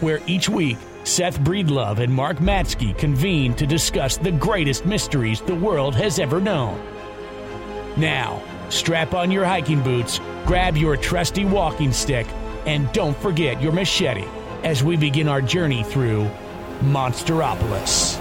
[0.00, 5.54] where each week Seth Breedlove and Mark Matsko convene to discuss the greatest mysteries the
[5.54, 6.80] world has ever known.
[7.96, 12.26] Now, strap on your hiking boots, grab your trusty walking stick,
[12.66, 14.24] and don't forget your machete
[14.64, 16.28] as we begin our journey through
[16.80, 18.18] Monsteropolis.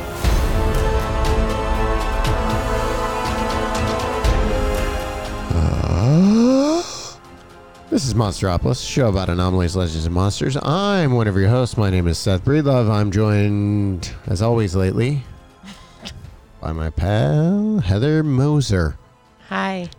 [5.55, 6.72] Uh,
[7.93, 10.57] This is Monsteropolis, a show about anomalies, legends, and monsters.
[10.63, 11.77] I'm one of your hosts.
[11.77, 12.89] My name is Seth Breedlove.
[12.89, 15.21] I'm joined, as always lately,
[16.59, 18.97] by my pal Heather Moser.
[19.47, 19.89] Hi.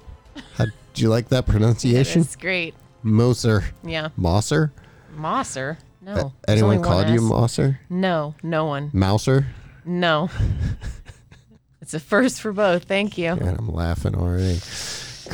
[0.55, 2.23] How, do you like that pronunciation?
[2.23, 2.75] It's great.
[3.05, 3.63] Moser.
[3.85, 4.09] Yeah.
[4.19, 4.73] Mosser?
[5.17, 5.77] Mosser?
[6.03, 6.33] No.
[6.49, 7.21] A- Anyone one called you.
[7.21, 7.79] Mosser?
[7.89, 8.91] No, no one.
[8.93, 9.47] Mouser?
[9.85, 10.31] No.
[11.81, 12.87] it's a first for both.
[12.87, 13.29] Thank you.
[13.35, 14.59] And I'm laughing already.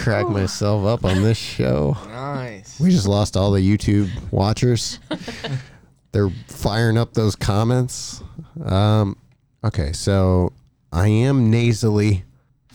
[0.00, 1.96] Crack myself up on this show.
[2.08, 2.78] Nice.
[2.80, 4.98] We just lost all the YouTube watchers.
[6.12, 8.22] They're firing up those comments.
[8.64, 9.16] Um,
[9.64, 10.52] okay, so
[10.92, 12.24] I am nasally.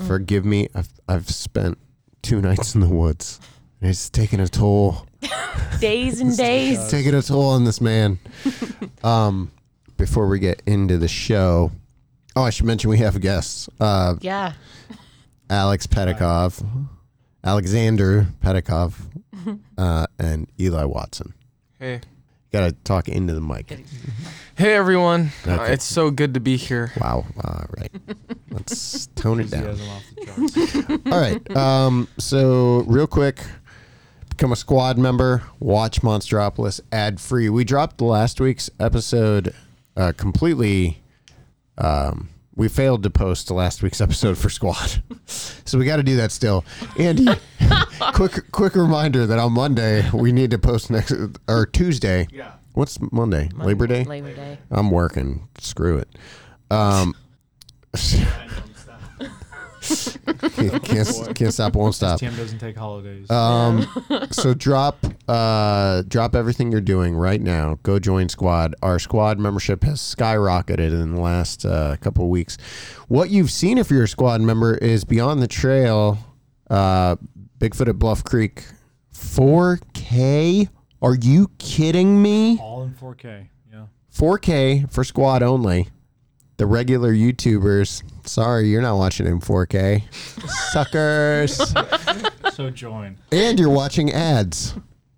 [0.07, 0.67] Forgive me.
[0.75, 1.77] I've I've spent
[2.21, 3.39] two nights in the woods.
[3.81, 5.05] It's taking a toll.
[5.79, 6.79] Days and days.
[6.79, 8.17] It's taking a toll on this man.
[9.03, 9.51] um,
[9.97, 11.71] before we get into the show,
[12.35, 13.67] oh, I should mention we have guests.
[13.79, 14.53] Uh, Yeah.
[15.49, 16.63] Alex Pedikov,
[17.45, 18.95] Alexander Pedikov,
[19.77, 21.33] uh, and Eli Watson.
[21.79, 22.01] Hey.
[22.51, 23.69] Got to talk into the mic.
[24.57, 25.31] Hey everyone.
[25.45, 25.73] Uh, Okay.
[25.73, 26.91] it's so good to be here.
[27.01, 27.25] Wow.
[27.43, 27.91] All right.
[28.49, 29.65] Let's tone it down.
[29.65, 31.05] Enthusiasm off the charts.
[31.11, 31.57] All right.
[31.57, 33.39] Um, so, real quick,
[34.29, 37.49] become a squad member, watch Monsteropolis ad free.
[37.49, 39.53] We dropped last week's episode
[39.97, 41.03] uh, completely.
[41.77, 45.03] Um, we failed to post last week's episode for squad.
[45.25, 46.63] so, we got to do that still.
[46.97, 47.27] Andy,
[48.13, 51.13] quick quick reminder that on Monday, we need to post next,
[51.47, 52.27] or Tuesday.
[52.31, 52.53] Yeah.
[52.73, 53.49] What's Monday?
[53.55, 54.03] Labor Day?
[54.03, 54.57] Labor Day.
[54.69, 55.47] I'm working.
[55.59, 56.09] Screw it.
[56.69, 57.15] Um,
[60.83, 62.19] can't, can't stop, won't stop.
[62.19, 63.29] Tim doesn't take holidays.
[63.29, 63.87] Um,
[64.31, 67.79] so drop, uh, drop everything you're doing right now.
[67.83, 68.75] Go join Squad.
[68.81, 72.57] Our Squad membership has skyrocketed in the last uh, couple of weeks.
[73.07, 76.17] What you've seen if you're a Squad member is Beyond the Trail,
[76.69, 77.15] uh,
[77.59, 78.65] Bigfoot at Bluff Creek,
[79.13, 80.69] 4K.
[81.01, 82.57] Are you kidding me?
[82.59, 83.47] All in 4K.
[83.71, 83.85] Yeah.
[84.13, 85.89] 4K for squad only.
[86.57, 90.03] The regular YouTubers, sorry, you're not watching in 4K.
[90.71, 91.73] Suckers.
[92.53, 93.17] So join.
[93.33, 94.75] and you're watching ads.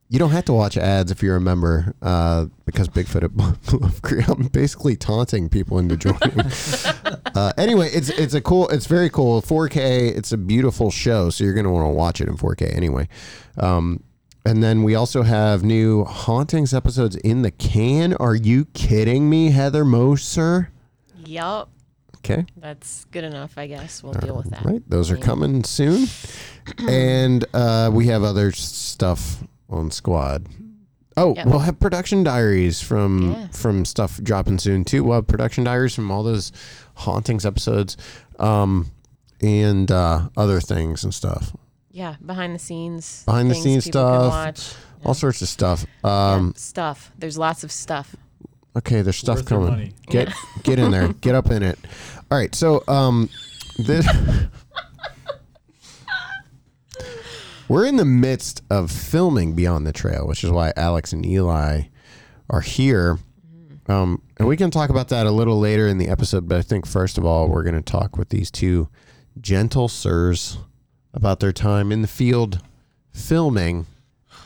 [0.10, 4.28] You don't have to watch ads if you're a member uh, because Bigfoot Creek.
[4.28, 6.40] I'm basically taunting people into joining.
[7.36, 9.44] uh, anyway, it's it's a cool, it's very cool.
[9.44, 10.18] 4K.
[10.18, 13.08] It's a beautiful show, so you're gonna want to watch it in 4K anyway.
[13.60, 14.02] Um,
[14.44, 18.16] and then we also have new hauntings episodes in the can.
[18.16, 20.72] Are you kidding me, Heather Moser?
[21.28, 21.70] Yup.
[22.18, 22.46] Okay.
[22.58, 24.02] That's good enough, I guess.
[24.04, 24.66] We'll deal with that.
[24.66, 24.82] Right.
[24.90, 26.08] Those are coming soon.
[26.90, 30.48] and uh, we have other stuff on Squad.
[31.16, 31.46] Oh, Yep.
[31.48, 33.48] we'll have production diaries from Yeah.
[33.48, 35.04] from stuff dropping soon too.
[35.04, 36.52] We'll have production diaries from all those
[36.96, 37.98] hauntings episodes,
[38.40, 38.88] um,
[39.42, 41.56] and uh, other things and stuff.
[41.92, 43.24] Yeah, behind the scenes.
[43.26, 44.78] Behind the scenes stuff.
[45.06, 45.86] All sorts of stuff.
[46.04, 47.12] Yeah, Um, stuff.
[47.18, 48.16] There's lots of stuff.
[48.78, 49.70] Okay, there's stuff Worth coming.
[49.70, 49.94] money.
[50.08, 50.32] Get
[50.64, 51.10] get in there.
[51.14, 51.80] Get up in it.
[52.32, 52.54] All right.
[52.54, 53.30] So um,
[53.78, 54.08] this
[57.68, 61.84] we're in the midst of filming Beyond the Trail, which is why Alex and Eli
[62.50, 63.20] are here.
[63.88, 66.48] Um, and we can talk about that a little later in the episode.
[66.48, 68.90] But I think first of all, we're going to talk with these two
[69.40, 70.58] gentle sirs
[71.14, 72.60] about their time in the field
[73.12, 73.86] filming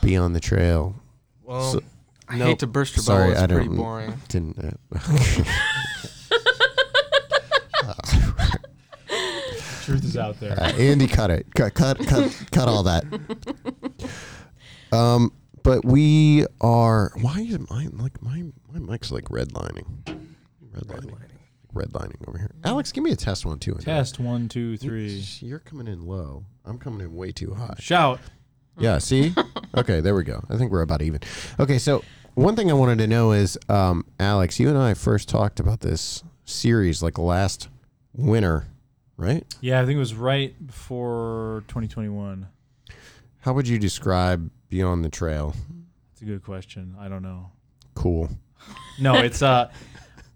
[0.00, 0.94] Beyond the Trail.
[1.42, 1.82] Well, So-
[2.32, 2.48] I nope.
[2.48, 3.32] hate to burst your Sorry, bubble.
[3.32, 4.14] It's I pretty don't- boring.
[4.28, 4.58] Didn't.
[4.58, 4.70] Uh,
[9.84, 10.58] Truth is out there.
[10.60, 11.46] Uh, Andy, cut it.
[11.54, 13.04] Cut, cut, cut, cut all that.
[14.92, 15.32] Um,
[15.62, 17.12] but we are.
[17.20, 19.86] Why is mine like my my mic's like redlining?
[20.74, 21.16] Redlining.
[21.74, 22.50] Redlining over here.
[22.64, 23.74] Alex, give me a test one too.
[23.80, 25.24] Test one, two, three.
[25.40, 26.44] You're coming in low.
[26.64, 27.74] I'm coming in way too high.
[27.78, 28.20] Shout.
[28.78, 28.98] Yeah.
[28.98, 29.34] See.
[29.76, 30.00] Okay.
[30.00, 30.44] There we go.
[30.48, 31.20] I think we're about even.
[31.58, 31.78] Okay.
[31.78, 35.60] So one thing I wanted to know is, um, Alex, you and I first talked
[35.60, 37.68] about this series like last
[38.14, 38.66] winter,
[39.16, 39.44] right?
[39.60, 42.46] Yeah, I think it was right before 2021.
[43.40, 45.54] How would you describe Beyond the Trail?
[46.12, 46.94] It's a good question.
[46.98, 47.50] I don't know.
[47.94, 48.30] Cool.
[49.00, 49.70] No, it's uh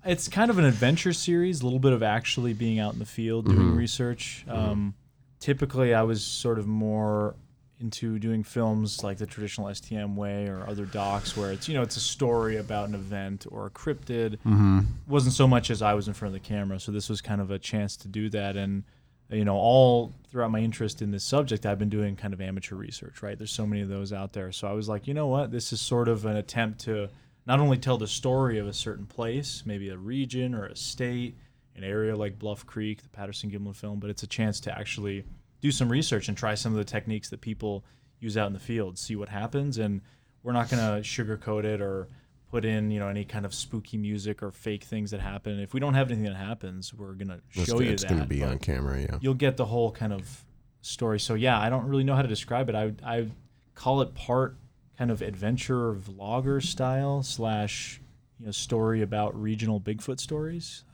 [0.05, 3.05] it's kind of an adventure series, a little bit of actually being out in the
[3.07, 3.77] field doing Mhm.
[3.77, 4.45] research.
[4.49, 4.95] Um,
[5.41, 7.35] typically, I was sort of more
[7.81, 11.83] into doing films like the traditional STM way or other docs where it's you know
[11.83, 14.39] it's a story about an event or a cryptid.
[14.39, 14.81] Mm-hmm.
[15.07, 16.81] wasn't so much as I was in front of the camera.
[16.81, 18.57] So this was kind of a chance to do that.
[18.57, 18.85] And,
[19.31, 22.77] you know, all throughout my interest in this subject, I've been doing kind of amateur
[22.77, 23.37] research, right?
[23.37, 24.53] There's so many of those out there.
[24.53, 25.51] So I was like, you know what?
[25.51, 27.09] This is sort of an attempt to
[27.47, 31.37] not only tell the story of a certain place, maybe a region or a state,
[31.77, 35.25] an area like Bluff Creek, the Patterson Gimlin film, but it's a chance to actually
[35.67, 37.85] do some research and try some of the techniques that people
[38.21, 39.79] use out in the field, see what happens.
[39.79, 40.01] And
[40.43, 42.09] we're not going to sugarcoat it or
[42.51, 45.59] put in you know any kind of spooky music or fake things that happen.
[45.59, 48.09] If we don't have anything that happens, we're gonna It's, show you it's that.
[48.09, 49.19] going to be on camera, yeah.
[49.21, 50.45] You'll get the whole kind of
[50.81, 51.19] story.
[51.19, 52.75] So yeah, I don't really know how to describe it.
[52.75, 53.27] I I
[53.75, 54.57] call it part
[54.97, 58.01] kind of adventure vlogger style slash
[58.39, 60.85] you know story about regional Bigfoot stories.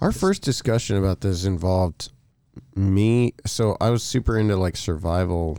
[0.00, 2.10] Our first discussion about this involved
[2.74, 3.34] me.
[3.46, 5.58] So I was super into like survival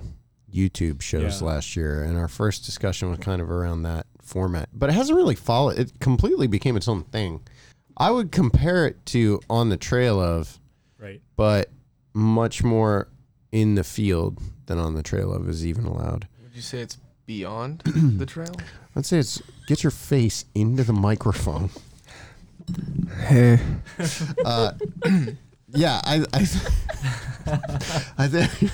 [0.54, 1.48] YouTube shows Yeah.
[1.48, 4.70] last year, and our first discussion was kind of around that format.
[4.74, 5.78] But it hasn't really followed.
[5.78, 7.42] It completely became its own thing.
[7.98, 10.60] I would compare it to On the Trail of,
[11.00, 11.22] Right.
[11.36, 11.70] but
[12.14, 13.08] much more
[13.52, 16.28] in the field than On the Trail of is even allowed.
[16.44, 18.56] Would you say it's beyond the trail?
[18.96, 21.70] I'd say it's get your face into the microphone.
[23.28, 23.60] Hey.
[24.46, 24.72] Uh,
[25.74, 26.40] yeah, I, I,
[28.18, 28.72] I think,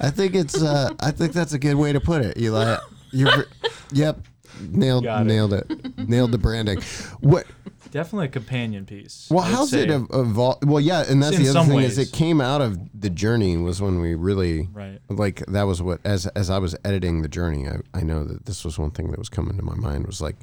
[0.00, 2.78] I think it's, uh, I think that's a good way to put it, Eli.
[3.12, 3.46] You're,
[3.92, 4.20] yep,
[4.60, 5.24] nailed, Got it.
[5.26, 6.80] nailed it, nailed the branding.
[7.20, 7.46] What?
[7.90, 9.26] Definitely a companion piece.
[9.30, 9.94] Well, I how's it say.
[9.94, 10.64] ev- evolved?
[10.64, 13.10] Well, yeah, and that's In the other some thing is it came out of the
[13.10, 15.00] journey was when we really Right.
[15.08, 18.46] like that was what as as I was editing the journey, I, I know that
[18.46, 20.36] this was one thing that was coming to my mind was like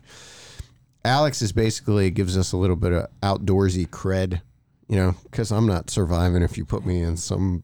[1.06, 4.42] Alex is basically gives us a little bit of outdoorsy cred,
[4.88, 7.64] you know, because I'm not surviving if you put me in some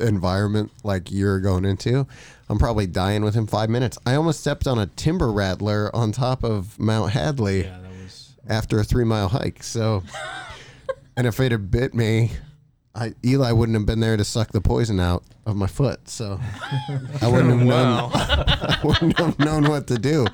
[0.00, 2.06] environment like you're going into.
[2.48, 3.98] I'm probably dying within five minutes.
[4.06, 8.34] I almost stepped on a timber rattler on top of Mount Hadley Yeah, that was.
[8.48, 9.62] after a three mile hike.
[9.62, 10.02] So,
[11.16, 12.32] and if it had bit me,
[12.94, 16.08] I Eli wouldn't have been there to suck the poison out of my foot.
[16.08, 16.38] So
[17.22, 18.10] I wouldn't have known.
[18.14, 20.26] I wouldn't have known what to do.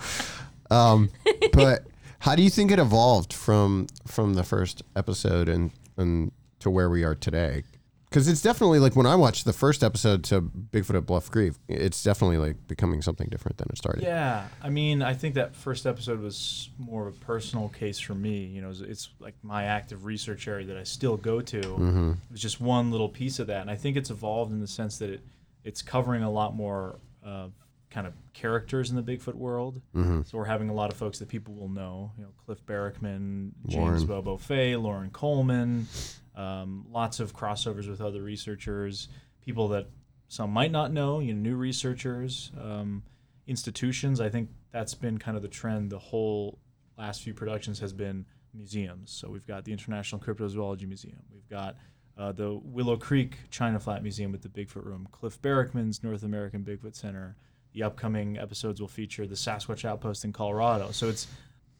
[0.70, 1.10] Um,
[1.52, 1.86] but
[2.20, 6.90] how do you think it evolved from from the first episode and and to where
[6.90, 7.64] we are today?
[8.08, 11.52] Because it's definitely like when I watched the first episode to Bigfoot at Bluff Creek,
[11.68, 14.02] it's definitely like becoming something different than it started.
[14.02, 18.14] Yeah, I mean, I think that first episode was more of a personal case for
[18.14, 18.46] me.
[18.46, 21.60] You know, it's, it's like my active research area that I still go to.
[21.60, 22.10] Mm-hmm.
[22.12, 24.66] It was just one little piece of that, and I think it's evolved in the
[24.66, 25.20] sense that it
[25.64, 27.48] it's covering a lot more uh,
[27.90, 29.80] kind of characters in the Bigfoot world.
[29.94, 30.22] Mm-hmm.
[30.22, 32.12] So we're having a lot of folks that people will know.
[32.16, 34.04] You know, Cliff Barackman, James.
[34.04, 35.86] Bobo Fay, Loren Coleman.
[36.34, 39.08] Um, lots of crossovers with other researchers,
[39.44, 39.88] people that
[40.28, 41.20] some might not know.
[41.20, 43.02] You know, new researchers, um,
[43.46, 44.20] institutions.
[44.20, 45.90] I think that's been kind of the trend.
[45.90, 46.58] The whole
[46.96, 49.10] last few productions has been museums.
[49.10, 51.22] So we've got the International Cryptozoology Museum.
[51.32, 51.76] We've got
[52.18, 55.08] uh, the Willow Creek China Flat Museum with the Bigfoot Room.
[55.12, 57.36] Cliff Barackman's North American Bigfoot Center.
[57.78, 60.90] The upcoming episodes will feature the Sasquatch Outpost in Colorado.
[60.90, 61.28] So it's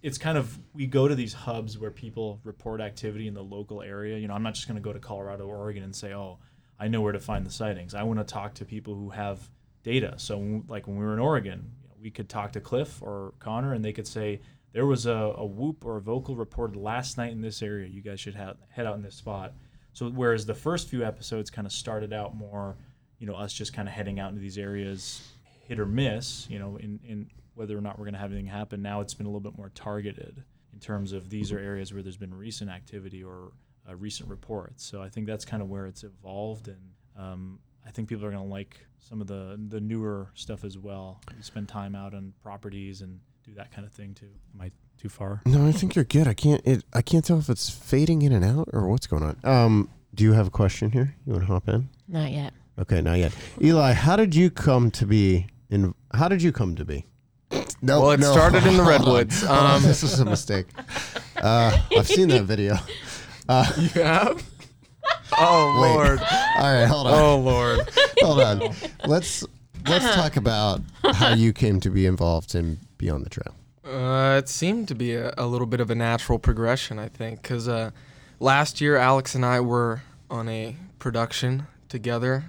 [0.01, 3.83] it's kind of we go to these hubs where people report activity in the local
[3.83, 4.17] area.
[4.17, 6.39] You know, I'm not just going to go to Colorado or Oregon and say, "Oh,
[6.79, 9.41] I know where to find the sightings." I want to talk to people who have
[9.83, 10.15] data.
[10.19, 13.35] So, like when we were in Oregon, you know, we could talk to Cliff or
[13.41, 14.41] Connor, and they could say
[14.73, 17.89] there was a, a whoop or a vocal reported last night in this area.
[17.89, 19.53] You guys should head out in this spot.
[19.95, 22.77] So, whereas the first few episodes kind of started out more,
[23.19, 25.29] you know, us just kind of heading out into these areas,
[25.69, 28.47] hit or miss, you know, in, in whether or not we're going to have anything
[28.47, 28.83] happen.
[28.83, 32.03] Now it's been a little bit more targeted in terms of these are areas where
[32.03, 33.53] there's been recent activity or
[33.89, 34.85] uh, recent reports.
[34.85, 36.79] So I think that's kind of where it's evolved, and
[37.17, 40.79] um, I think people are going to like some of the the newer stuff as
[40.79, 41.21] well.
[41.37, 44.31] We spend time out on properties and do that kind of thing too.
[44.55, 45.43] Am I too far?
[45.47, 46.29] No, I think you're good.
[46.29, 46.61] I can't.
[46.65, 49.37] It, I can't tell if it's fading in and out or what's going on.
[49.43, 51.15] Um, do you have a question here?
[51.27, 51.89] You want to hop in?
[52.07, 52.53] Not yet.
[52.79, 53.33] Okay, not yet.
[53.61, 55.95] Eli, how did you come to be in?
[56.15, 57.05] How did you come to be?
[57.81, 58.33] No, Well, it no.
[58.33, 59.43] started in the redwoods.
[59.43, 60.67] Hold Um, this is a mistake.
[61.37, 62.77] Uh, I've seen that video.
[63.51, 64.43] Uh, You have?
[65.41, 65.95] Oh Wait.
[65.95, 66.19] lord.
[66.21, 66.27] all
[66.75, 67.91] right, hold on, Oh lord.
[68.21, 68.75] hold on.
[69.07, 69.43] Let's
[69.87, 70.81] let's talk about
[71.15, 73.55] how you came to be involved in Beyond the Trail.
[73.87, 77.41] Uh, it seemed to be a, a little bit of a natural progression, I think,
[77.41, 77.91] because uh,
[78.41, 82.45] last year Alex and I were on a production together.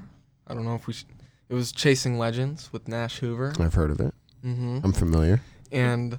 [0.48, 0.94] I don't know if we.
[0.94, 1.06] Sh-
[1.50, 3.54] it was Chasing Legends with Nash Hoover.
[3.60, 4.14] I've heard of it.
[4.46, 4.80] Mm-hmm.
[4.84, 5.42] I'm familiar.
[5.72, 6.18] and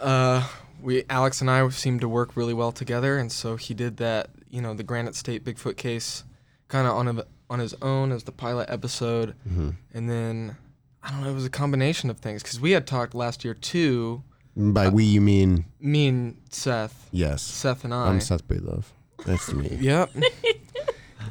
[0.00, 0.46] uh,
[0.82, 4.30] we Alex and I seemed to work really well together, and so he did that,
[4.48, 6.24] you know, the Granite State Bigfoot case,
[6.68, 9.70] kind of on a, on his own as the pilot episode, Mm-hmm.
[9.94, 10.56] and then
[11.02, 13.54] I don't know, it was a combination of things because we had talked last year
[13.54, 14.22] too,
[14.56, 17.42] By we, you mean me and Seth, yes.
[17.42, 18.08] Seth and I.
[18.08, 18.84] I'm Seth Breedlove.
[19.26, 19.78] Nice to meet you.
[19.80, 20.10] Yep.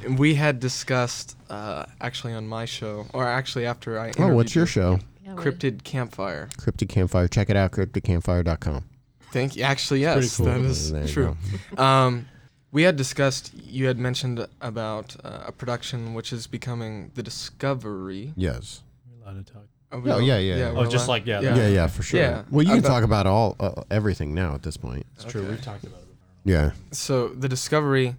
[0.03, 4.11] And we had discussed uh, actually on my show, or actually after I.
[4.17, 4.99] Oh, what's your show?
[5.25, 6.49] Yeah, Cryptid Campfire.
[6.57, 7.27] Cryptid Campfire.
[7.27, 8.83] Check it out, cryptidcampfire.com.
[9.31, 9.63] Thank you.
[9.63, 10.47] Actually, yes, cool.
[10.47, 11.37] that is true.
[11.77, 12.27] Um,
[12.71, 13.51] we had discussed.
[13.55, 18.33] You had mentioned about uh, a production which is becoming the Discovery.
[18.35, 18.81] Yes.
[19.11, 19.63] We're allowed to talk.
[19.91, 20.73] Oh, all- yeah, yeah, yeah.
[20.75, 22.19] Oh, just allowed- like yeah, Yeah, yeah, for sure.
[22.19, 22.43] Yeah.
[22.51, 25.05] Well, you can About- talk about all uh, everything now at this point.
[25.15, 25.41] It's true.
[25.41, 25.49] Okay.
[25.51, 26.17] We've talked about it before.
[26.45, 26.71] Yeah.
[26.91, 28.15] So the Discovery.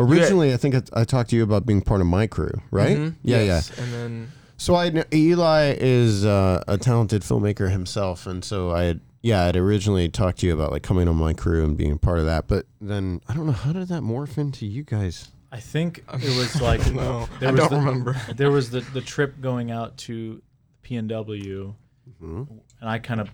[0.00, 2.96] Originally, I think I, I talked to you about being part of my crew, right?
[2.96, 8.26] Mhm, Yeah, yes, And then So I kn- Eli is uh, a talented filmmaker himself,
[8.26, 11.32] and so I had yeah I'd originally talked to you about like coming on my
[11.34, 14.38] crew and being part of that, but then I don't know how did that morph
[14.38, 15.28] into you guys?
[15.52, 18.16] I think it was like no, there I was don't the- remember.
[18.36, 20.40] there was the the trip going out to
[20.84, 21.74] PNW,
[22.22, 22.48] Mhm.
[22.80, 23.30] and I kind of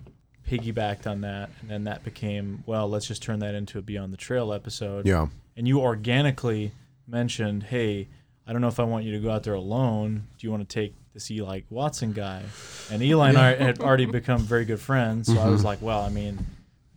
[0.47, 4.13] piggybacked on that, and then that became well, let's just turn that into a Beyond
[4.13, 5.05] the Trail episode.
[5.07, 6.71] Yeah, And you organically
[7.07, 8.07] mentioned, hey,
[8.45, 10.27] I don't know if I want you to go out there alone.
[10.37, 12.43] Do you want to take this Eli Watson guy?
[12.91, 16.01] And Eli and I had already become very good friends, so I was like, well,
[16.01, 16.45] I mean.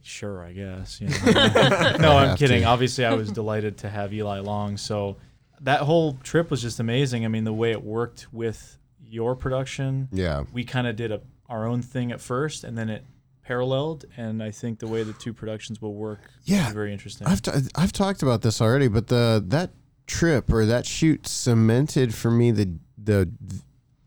[0.02, 1.00] Sure, I guess.
[1.00, 1.96] You know.
[2.00, 2.62] no, I'm kidding.
[2.62, 2.66] to.
[2.68, 4.76] Obviously, I was delighted to have Eli along.
[4.76, 5.16] So
[5.62, 7.24] that whole trip was just amazing.
[7.24, 11.20] I mean, the way it worked with your production, yeah, we kind of did a,
[11.48, 13.04] our own thing at first, and then it
[13.42, 14.04] paralleled.
[14.16, 16.68] And I think the way the two productions will work Yeah.
[16.68, 17.26] is very interesting.
[17.26, 19.70] I've t- I've talked about this already, but the that
[20.06, 23.30] trip or that shoot cemented for me the the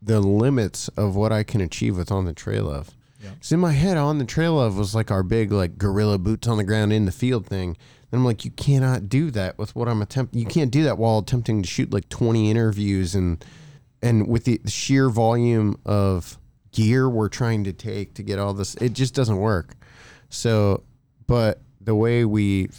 [0.02, 2.92] the limits of what I can achieve with on the trail of.
[3.24, 3.30] Yeah.
[3.42, 6.48] Cause in my head, on the trail of was like our big like guerrilla boots
[6.48, 7.78] on the ground in the field thing.
[8.12, 10.40] And I'm like, you cannot do that with what I'm attempting.
[10.42, 13.44] You can't do that while attempting to shoot like 20 interviews and
[14.02, 16.38] and with the sheer volume of
[16.74, 19.76] gear we're trying to take to get all this, it just doesn't work.
[20.30, 20.84] So,
[21.28, 22.70] but the way we,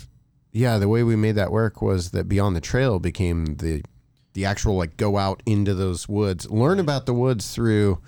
[0.53, 3.83] yeah, the way we made that work was that Beyond the Trail became the
[4.35, 8.01] the actual like go out into those woods, learn about the woods through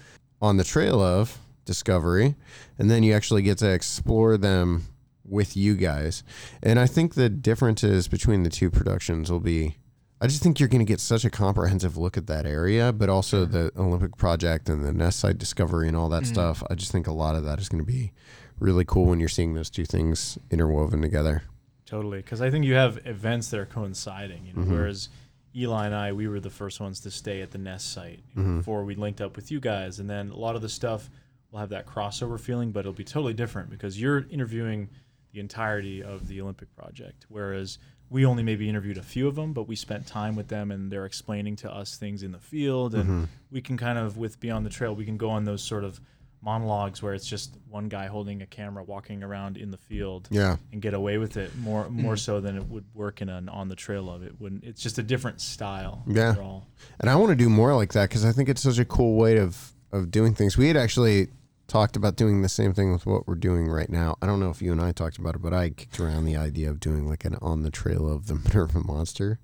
[0.43, 2.35] on the trail of discovery,
[2.78, 4.87] and then you actually get to explore them
[5.25, 6.23] with you guys.
[6.62, 9.76] And I think the differences between the two productions will be
[10.20, 13.11] I just think you're going to get such a comprehensive look at that area, but
[13.11, 16.62] also the Olympic project and the nest site discovery and all that stuff.
[16.70, 18.12] I just think a lot of that is going to be
[18.58, 21.42] really cool when you're seeing those two things interwoven together.
[21.85, 24.46] Totally, because I think you have events that are coinciding.
[24.46, 24.70] You know, Mhm.
[24.70, 25.11] whereas
[25.54, 28.58] Eli and I, we were the first ones to stay at the Nest site Mhm.
[28.58, 31.11] before we linked up with you guys, and then a lot of the stuff
[31.50, 34.88] will have that crossover feeling, but it'll be totally different because you're interviewing
[35.32, 37.78] the entirety of the Olympic project, whereas
[38.10, 40.90] we only maybe interviewed a few of them, but we spent time with them and
[40.92, 43.28] they're explaining to us things in the field, and Mhm.
[43.50, 46.00] we can kind of with Beyond the Trail, we can go on those sort of
[46.42, 50.56] monologues where it's just one guy holding a camera walking around in the field Yeah.
[50.72, 53.68] and get away with it more more so than it would work in an on
[53.68, 56.30] the trail of it wouldn't it's just a different style Yeah.
[56.30, 56.66] overall.
[57.00, 59.16] And I want to do more like that because I think it's such a cool
[59.16, 60.56] way of of doing things.
[60.56, 61.28] We had actually
[61.68, 64.16] talked about doing the same thing with what we're doing right now.
[64.23, 66.37] I don't know if you and I talked about it, but I kicked around the
[66.37, 69.38] idea of doing like an on the trail of the Minerva monster.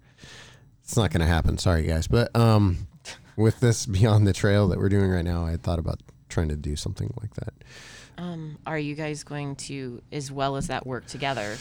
[0.82, 1.58] It's not going to happen.
[1.58, 2.06] Sorry, guys.
[2.06, 2.88] But um,
[3.36, 6.56] with this beyond the trail that we're doing right now, I thought about trying to
[6.56, 7.54] do something like that.
[8.18, 11.52] Um, are you guys going to, as well as that, work together,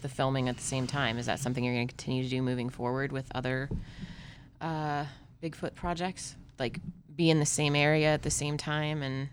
[0.00, 1.18] the filming at the same time?
[1.18, 3.68] Is that something you're going to continue to do moving forward with other
[4.60, 5.04] uh,
[5.42, 6.34] Bigfoot projects?
[6.58, 6.80] Like
[7.14, 9.28] be in the same area at the same time and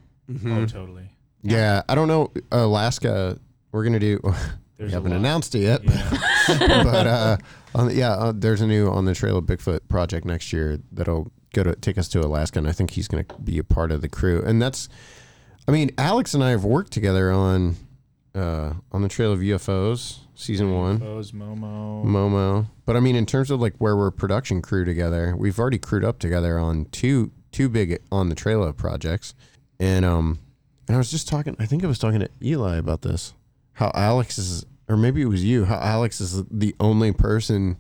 [0.46, 1.10] Oh, totally.
[1.42, 2.32] Yeah, I don't know.
[2.52, 3.40] Alaska,
[3.72, 4.20] we're going to do.
[4.24, 4.32] we
[4.78, 5.84] There's a haven't announced it yet.
[5.84, 6.20] Yeah.
[6.84, 7.38] but uh,
[7.76, 10.80] on the, yeah, uh, there's a new on the trail of Bigfoot project next year
[10.92, 13.64] that'll go to take us to Alaska, and I think he's going to be a
[13.64, 14.44] part of the crew.
[14.46, 14.90] And that's,
[15.68, 17.76] I mean, Alex and I have worked together on
[18.36, 22.04] uh, on the trail of UFOs season one, Foes, Momo.
[22.06, 22.68] Momo.
[22.86, 26.06] But I mean, in terms of like where we're production crew together, we've already crewed
[26.06, 29.34] up together on two two big on the trail of projects,
[29.80, 30.40] and um,
[30.88, 31.56] and I was just talking.
[31.60, 33.34] I think I was talking to Eli about this.
[33.74, 35.66] How Alex is, or maybe it was you.
[35.66, 37.78] How Alex is the only person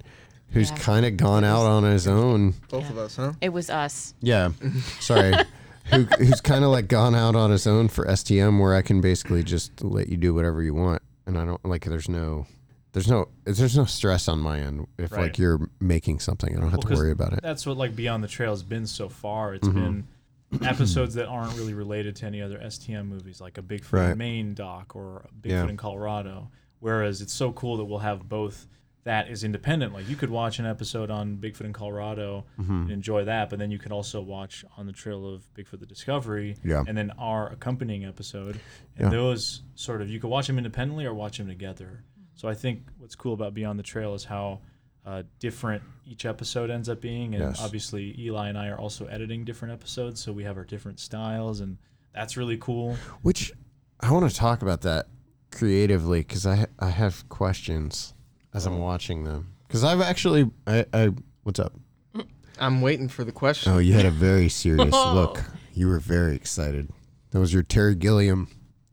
[0.51, 0.77] who's Yeah.
[0.77, 2.53] kind of gone out on his own.
[2.69, 2.89] Both Yeah.
[2.91, 3.33] of us, huh?
[3.41, 4.13] it was us.
[4.21, 4.51] Yeah,
[4.99, 5.33] sorry.
[5.91, 9.01] who, who's kind of like gone out on his own for STM, where I can
[9.01, 11.83] basically just let you do whatever you want, and I don't like.
[11.85, 12.45] There's no,
[12.93, 15.23] there's no, there's no stress on my end if Right.
[15.23, 16.49] like you're making something.
[16.55, 17.41] I don't have Well, to 'cause worry about it.
[17.43, 19.53] That's what like Beyond the Trail has been so far.
[19.55, 19.79] It's Mm-hmm.
[19.79, 20.07] been
[20.63, 24.11] episodes that aren't really related to any other STM movies, like a Bigfoot Right.
[24.11, 25.67] in Maine doc or a Bigfoot Yeah.
[25.69, 26.49] in Colorado.
[26.79, 28.67] Whereas it's so cool that we'll have both.
[29.05, 29.93] That is independent.
[29.93, 32.71] Like you could watch an episode on Bigfoot in Colorado Mm-hmm.
[32.83, 35.85] and enjoy that, but then you could also watch on the trail of Bigfoot the
[35.85, 36.83] Discovery, Yeah.
[36.87, 38.59] and then our accompanying episode.
[38.97, 39.09] And Yeah.
[39.09, 42.03] those sort of you could watch them independently or watch them together.
[42.35, 44.61] So I think what's cool about Beyond the Trail is how
[45.05, 47.61] uh, different each episode ends up being, and Yes.
[47.61, 51.59] obviously Eli and I are also editing different episodes, so we have our different styles,
[51.59, 51.77] and
[52.13, 52.95] that's really cool.
[53.21, 53.51] Which
[53.99, 55.07] I want to talk about that
[55.51, 58.13] creatively because I I have questions
[58.53, 61.09] as I'm watching them because I've actually I, I
[61.43, 61.73] what's up?
[62.59, 63.71] I'm waiting for the question.
[63.71, 65.43] Oh, you had a very serious look.
[65.73, 66.89] You were very excited.
[67.31, 68.47] That was your Terry Gilliam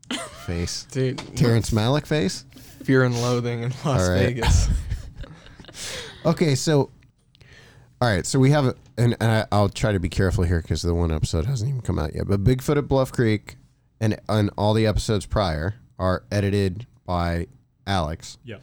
[0.45, 0.87] face.
[0.91, 2.45] Dude, Terrence Malick face.
[2.83, 4.19] Fear and Loathing in Las All right.
[4.27, 4.69] Vegas.
[6.25, 6.91] Okay, so
[7.99, 8.65] all right, so we have,
[8.97, 11.81] and, and I, I'll try to be careful here because the one episode hasn't even
[11.81, 12.27] come out yet.
[12.27, 13.55] But Bigfoot at Bluff Creek,
[13.99, 17.47] and and all the episodes prior are edited by
[17.87, 18.57] Alex, Yeah,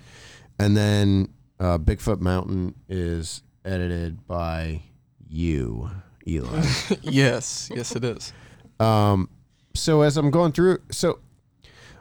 [0.58, 4.82] and then uh, Bigfoot Mountain is edited by
[5.28, 5.90] you,
[6.28, 6.64] Eli.
[7.02, 8.32] yes, yes, it is.
[8.78, 9.28] Um,
[9.74, 11.18] so as I'm going through, so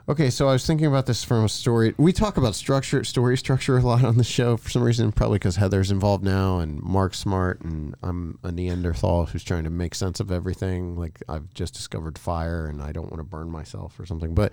[0.08, 1.94] okay, so I was thinking about this from a story.
[1.96, 5.36] We talk about structure, story structure a lot on the show for some reason, probably
[5.38, 9.94] because Heather's involved now and Mark's smart, and I'm a Neanderthal who's trying to make
[9.94, 10.96] sense of everything.
[10.96, 14.34] Like I've just discovered fire, and I don't want to burn myself or something.
[14.34, 14.52] But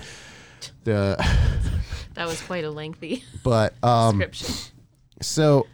[0.84, 1.16] the
[2.14, 4.56] That was quite a lengthy but um, description.
[5.22, 5.68] so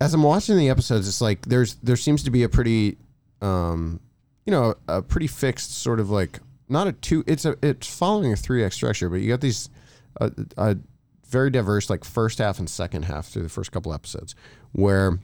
[0.00, 2.98] as I'm watching the episodes, it's like there's there seems to be a pretty,
[3.40, 4.00] um,
[4.44, 7.24] you know, a pretty fixed sort of like not a two.
[7.26, 9.70] It's a it's following a three act structure, but you got these,
[10.20, 10.74] uh, uh,
[11.26, 14.34] very diverse like first half and second half through the first couple episodes.
[14.72, 15.18] Where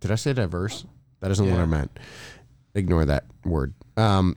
[0.00, 0.84] did I say diverse?
[1.20, 1.98] That isn't what I meant.
[2.74, 3.74] Ignore that word.
[3.96, 4.36] Um,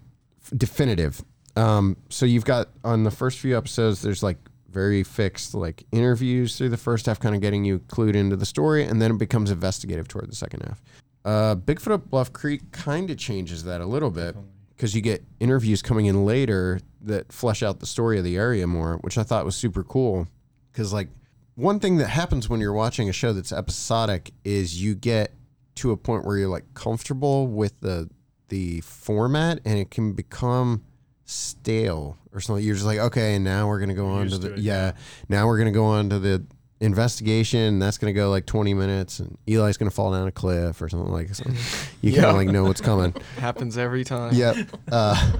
[0.55, 1.21] definitive.
[1.55, 4.37] Um, so you've got on the first few episodes, there's like
[4.69, 8.45] very fixed like interviews through the first half, kind of getting you clued into the
[8.45, 10.81] story, and then it becomes investigative toward the second half.
[11.25, 14.35] Uh, Bigfoot Bluff Creek kind of changes that a little bit
[14.79, 18.65] because you get interviews coming in later that flesh out the story of the area
[18.65, 20.25] more, which I thought was super cool.
[20.71, 21.09] Because like
[21.55, 25.33] one thing that happens when you're watching a show that's episodic is you get
[25.75, 28.09] to a point where you're like comfortable with the
[28.47, 30.85] the format and it can become
[31.25, 32.63] stale or something.
[32.63, 34.59] You're just like, okay, and now we're gonna go on to used the to it,
[34.61, 34.93] yeah,
[35.27, 36.45] now we're gonna go on to the
[36.79, 37.59] investigation.
[37.59, 40.89] And that's gonna go like 20 minutes, and Eli's gonna fall down a cliff or
[40.89, 41.89] something like that.
[42.01, 43.13] You kind of like know what's coming.
[43.37, 44.33] Happens every time.
[44.33, 44.55] Yep.
[44.89, 45.15] Uh,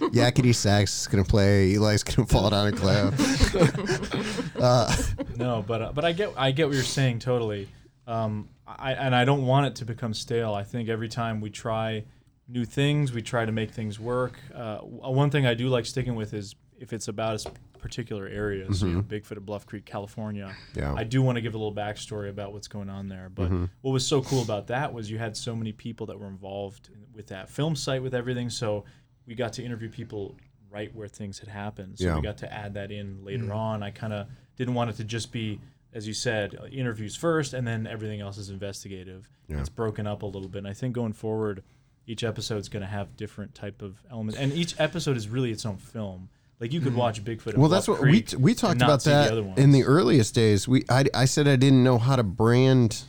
[0.00, 1.74] Yakety Sax is gonna play.
[1.74, 4.56] Eli's gonna fall down a cliff.
[4.60, 4.92] uh,
[5.36, 7.68] no, but uh, but I get I get what you're saying totally.
[8.08, 10.54] Um, I and I don't want it to become stale.
[10.54, 12.04] I think every time we try
[12.48, 14.38] new things, we try to make things work.
[14.52, 18.72] Uh, one thing I do like sticking with is if it's about a particular area,
[18.72, 19.08] so you mm-hmm.
[19.08, 20.54] know, Bigfoot at Bluff Creek, California.
[20.74, 20.94] Yeah.
[20.94, 23.30] I do want to give a little backstory about what's going on there.
[23.32, 23.64] But mm-hmm.
[23.82, 26.88] what was so cool about that was you had so many people that were involved
[26.92, 28.50] in, with that film site with everything.
[28.50, 28.84] So
[29.26, 30.36] we got to interview people
[30.70, 31.98] right where things had happened.
[31.98, 32.16] So Yeah.
[32.16, 33.56] we got to add that in later mm.
[33.56, 33.82] on.
[33.82, 35.60] I kind of didn't want it to just be,
[35.92, 39.28] as you said, uh, interviews first, and then everything else is investigative.
[39.48, 39.60] Yeah.
[39.60, 40.58] It's broken up a little bit.
[40.58, 41.62] And I think going forward,
[42.06, 45.50] each episode is going to have different type of elements, and each episode is really
[45.50, 46.28] its own film.
[46.60, 47.48] Like you could watch Bigfoot.
[47.48, 49.40] at well, that's Bluff what we Creek we and talked not about see that the
[49.42, 50.66] other in the earliest days.
[50.66, 53.02] We I, I said I didn't know how to brand.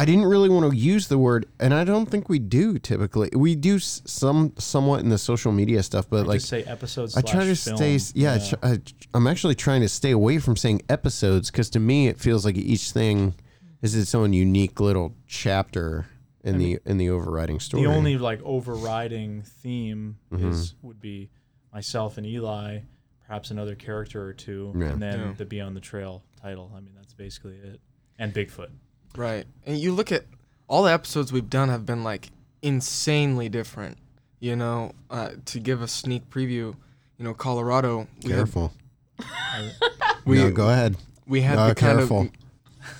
[0.00, 3.30] I didn't really want to use the word, and I don't think we do typically.
[3.34, 6.62] We do s- some somewhat in the social media stuff, but I like just say
[6.64, 7.16] episodes.
[7.16, 7.96] I try to stay.
[7.96, 8.80] s- Yeah, I tr- I,
[9.14, 12.56] I'm actually trying to stay away from saying episodes because to me it feels like
[12.56, 13.34] each thing
[13.82, 16.06] is its own unique little chapter
[16.44, 17.82] in the in the overriding story.
[17.84, 20.48] the only like overriding theme Mm-hmm.
[20.50, 21.30] is would be
[21.72, 22.80] myself and Eli,
[23.26, 24.86] perhaps another character or two, Yeah.
[24.86, 25.32] and then Yeah.
[25.36, 26.72] the Beyond the Trail title.
[26.74, 27.80] I mean, that's basically it.
[28.18, 28.70] And Bigfoot.
[29.16, 29.46] Right.
[29.66, 30.24] And you look at
[30.66, 32.30] all the episodes we've done have been like
[32.62, 33.98] insanely different.
[34.40, 36.74] You know, uh, to give a sneak preview,
[37.16, 38.06] you know, Colorado.
[38.22, 38.72] We had, careful.
[40.24, 40.96] we, no, go ahead.
[41.26, 42.28] we had No, the kind careful.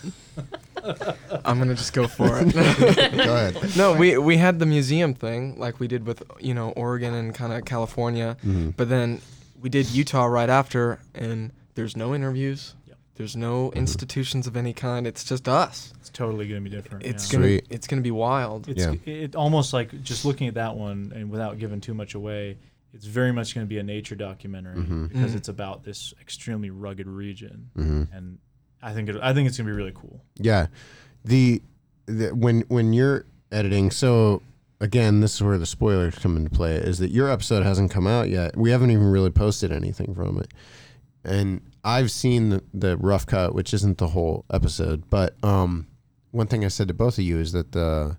[0.04, 0.52] of.
[1.44, 2.52] I'm gonna just go for it.
[2.54, 2.60] Go
[3.34, 3.76] ahead.
[3.76, 7.34] no, we we had the museum thing like we did with you know Oregon and
[7.34, 8.70] kind of California, Mm-hmm.
[8.70, 9.20] but then
[9.60, 12.74] we did Utah right after, and there's no interviews.
[12.86, 12.98] Yep.
[13.16, 15.06] There's no institutions of any kind.
[15.06, 15.92] It's just us.
[16.00, 17.04] It's totally gonna be different.
[17.04, 17.38] It's yeah.
[17.38, 17.66] gonna Sweet.
[17.70, 18.68] it's gonna be wild.
[18.68, 18.94] It's Yeah.
[19.04, 22.58] it almost like just looking at that one and without giving too much away,
[22.94, 25.36] it's very much going to be a nature documentary because Mhm.
[25.36, 28.38] it's about this extremely rugged region, hmm and
[28.82, 30.20] I think it, I think it's going to be really cool.
[30.36, 30.66] Yeah,
[31.24, 31.62] the,
[32.06, 34.42] the when when you're editing, so
[34.80, 36.76] again, this is where the spoilers come into play.
[36.76, 38.56] Is that your episode hasn't come out yet?
[38.56, 40.52] We haven't even really posted anything from it,
[41.24, 45.10] and I've seen the, the rough cut, which isn't the whole episode.
[45.10, 45.86] But um,
[46.30, 48.16] one thing I said to both of you is that the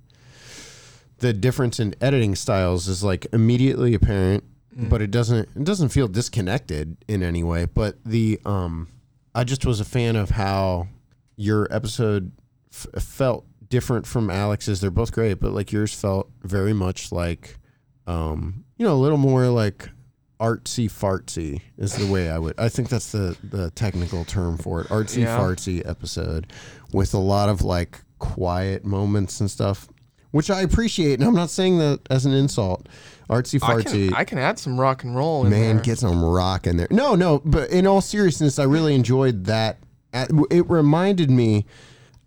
[1.19, 4.43] the difference in editing styles is like immediately apparent
[4.87, 8.87] but it doesn't it doesn't feel disconnected in any way but the um
[9.35, 10.87] i just was a fan of how
[11.35, 12.31] your episode
[12.73, 17.57] f- felt different from alex's they're both great but like yours felt very much like
[18.07, 19.89] um you know a little more like
[20.39, 24.81] artsy fartsy is the way i would i think that's the the technical term for
[24.81, 25.37] it artsy Yeah.
[25.37, 26.51] fartsy episode
[26.93, 29.87] with a lot of like quiet moments and stuff
[30.31, 32.87] which i appreciate and i'm not saying that as an insult
[33.29, 35.83] artsy I can, I can add some rock and roll in Man, there.
[35.85, 36.87] get some rock in there.
[36.89, 39.77] No, no, but in all seriousness, I really enjoyed that.
[40.13, 41.65] It reminded me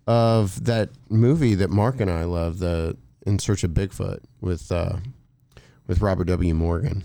[0.06, 4.96] of that movie that Mark and I love, the In Search of Bigfoot with uh,
[5.86, 6.54] with Robert W.
[6.54, 7.02] Morgan.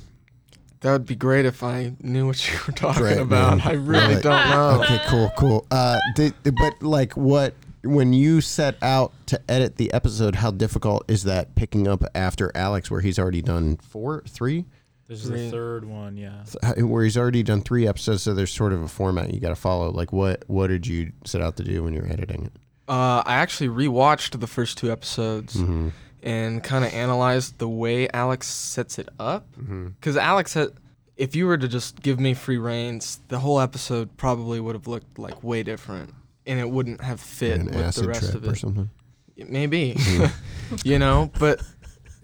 [0.82, 3.58] that would be great if I knew what you were talking Great, about.
[3.58, 3.68] man.
[3.68, 4.22] I really Really.
[4.22, 4.82] don't know.
[4.84, 5.68] Okay, cool, cool.
[5.72, 11.04] Uh, did, but like, what when you set out to edit the episode, how difficult
[11.10, 14.66] is that picking up after Alex, where he's already done four, three?
[15.08, 15.46] This is Three.
[15.46, 16.44] the third one, yeah.
[16.62, 19.50] uh, where he's already done three episodes, so there's sort of a format you got
[19.50, 19.90] to follow.
[19.90, 22.52] Like, what what did you set out to do when you were editing it?
[22.90, 25.90] Uh, I actually rewatched the first two episodes Mm-hmm.
[26.24, 29.50] and kind of analyzed the way Alex sets it up.
[29.58, 29.88] Mm-hmm.
[30.00, 30.70] Because Alex had,
[31.16, 34.88] if you were to just give me free reins, the whole episode probably would have
[34.88, 36.14] looked like way different,
[36.48, 38.58] and it wouldn't have fit An with the rest of or it.
[38.58, 38.90] something.
[39.36, 40.76] Maybe, Mm-hmm.
[40.84, 41.30] you know.
[41.38, 41.62] But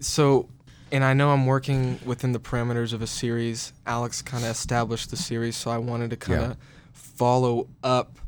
[0.00, 0.48] so,
[0.90, 3.72] and I know I'm working within the parameters of a series.
[3.86, 6.54] Alex kind of established the series, so I wanted to kind of Yeah.
[6.92, 8.18] follow up,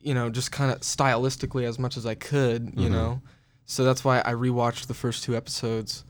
[0.00, 2.92] you know, just kind of stylistically as much as I could, you Mhm.
[2.92, 3.22] know.
[3.66, 6.04] So that's why I rewatched the first two episodes.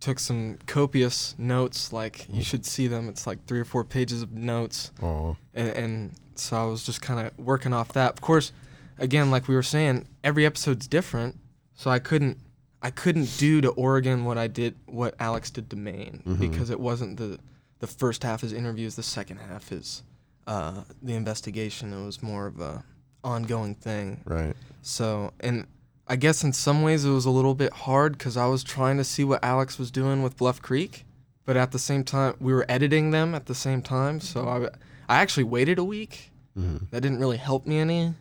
[0.00, 3.08] Took some copious notes, like you should see them.
[3.08, 7.00] It's like three or four pages of notes Oh, and, and so I was just
[7.00, 8.12] kind of working off that.
[8.12, 8.52] Of course,
[8.98, 11.38] again, like we were saying, every episode's different,
[11.74, 12.38] so I couldn't
[12.82, 16.38] I couldn't do to Oregon what I did what Alex did to Maine Mhm.
[16.38, 17.38] because it wasn't the
[17.80, 20.02] the first half is interviews, the second half is
[20.46, 21.92] uh, the investigation.
[21.92, 22.84] It was more of a
[23.24, 24.20] ongoing thing.
[24.24, 24.54] right.
[24.82, 25.66] So and
[26.06, 28.96] I guess in some ways it was a little bit hard because I was trying
[28.98, 31.04] to see what Alex was doing with Bluff Creek,
[31.44, 34.20] but at the same time we were editing them at the same time.
[34.20, 34.68] So I,
[35.12, 36.30] I actually waited a week.
[36.56, 36.86] Mm-hmm.
[36.92, 38.14] That didn't really help me any.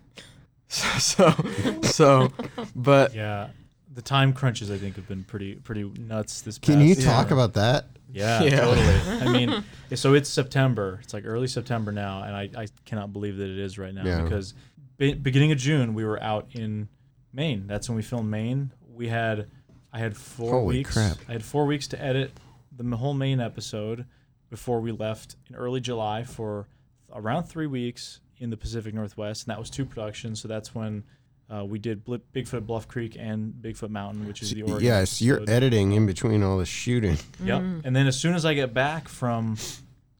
[0.67, 2.32] So so, so
[2.75, 3.49] but Yeah,
[3.93, 6.58] the time crunches I think have been pretty pretty nuts this.
[6.58, 7.06] Can you summer.
[7.06, 7.86] talk about that?
[8.12, 8.62] Yeah, Yeah.
[8.62, 9.19] totally.
[9.21, 9.63] I mean,
[9.95, 10.99] so it's September.
[11.04, 14.04] It's like early September now, and I, I cannot believe that it is right now
[14.06, 14.21] Yeah.
[14.23, 14.54] because
[14.97, 16.88] be, beginning of June we were out in
[17.34, 17.67] Maine.
[17.67, 18.71] That's when we filmed Maine.
[18.93, 19.47] We had
[19.93, 20.93] I had four Holy weeks.
[20.93, 21.17] crap.
[21.30, 22.32] I had four weeks to edit
[22.78, 24.06] the whole Maine episode
[24.49, 26.67] before we left in early July for
[27.13, 30.41] around three weeks in the Pacific Northwest, and that was two productions.
[30.41, 31.04] So that's when.
[31.48, 34.84] Uh, we did Bli- Bigfoot Bluff Creek and Bigfoot Mountain, which is the Oregon.
[34.84, 35.54] Yes, you're episode.
[35.54, 37.19] editing in between all the shooting.
[37.43, 37.62] Yep.
[37.84, 39.56] And then as soon as I get back from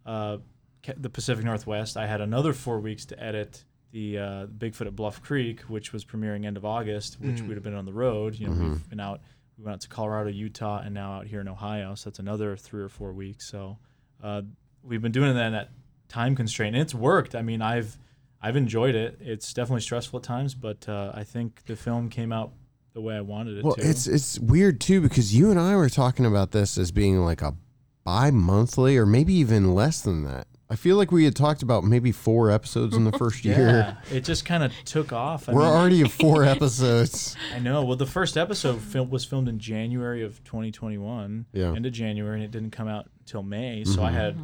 [0.06, 0.38] uh,
[0.98, 5.20] the Pacific Northwest, I had another four weeks to edit the uh, Bigfoot at Bluff
[5.24, 7.48] Creek, which was premiering end of August, which Mm.
[7.48, 8.36] would have been on the road.
[8.36, 8.70] You know, Mhm.
[8.74, 9.22] we've been out.
[9.58, 11.96] We went out to Colorado, Utah, and now out here in Ohio.
[11.96, 13.50] So that's another three or four weeks.
[13.50, 13.80] So
[14.22, 14.44] uh,
[14.84, 15.70] we've been doing that at
[16.08, 17.36] time constraint, and it's worked.
[17.36, 17.98] I mean, I've
[18.42, 19.18] I've enjoyed it.
[19.22, 22.52] It's definitely stressful at times, but uh, I think the film came out
[22.94, 23.90] the way I wanted it Well, to.
[23.90, 27.42] it's it's weird too because you and I were talking about this as being like
[27.42, 27.56] a
[28.06, 30.48] bi-monthly or maybe even less than that.
[30.70, 33.58] I feel like we had talked about maybe four episodes in the first year.
[34.10, 35.48] yeah, it just kind of took off.
[35.50, 37.36] I We're mean, already at four episodes.
[37.54, 37.84] I know.
[37.84, 41.74] Well, the first episode film was filmed in January of 2021, Yeah.
[41.74, 43.84] end of January, and it didn't come out until May.
[43.84, 44.14] So I Mhm.
[44.14, 44.38] had,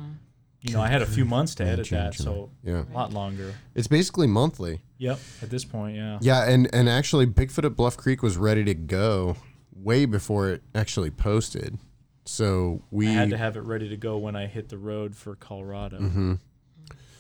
[0.62, 2.84] you know, I had a few months to Yeah, edit that, so Yeah.
[2.90, 3.54] a lot longer.
[3.76, 4.82] It's basically monthly.
[5.00, 5.20] Yep.
[5.42, 6.20] At this point, yeah.
[6.22, 9.38] Yeah, and and actually Bigfoot at Bluff Creek was ready to go
[9.74, 11.80] way before it actually posted.
[12.26, 15.16] So we I had to have it ready to go when I hit the road
[15.16, 16.00] for Colorado.
[16.00, 16.40] Mhm.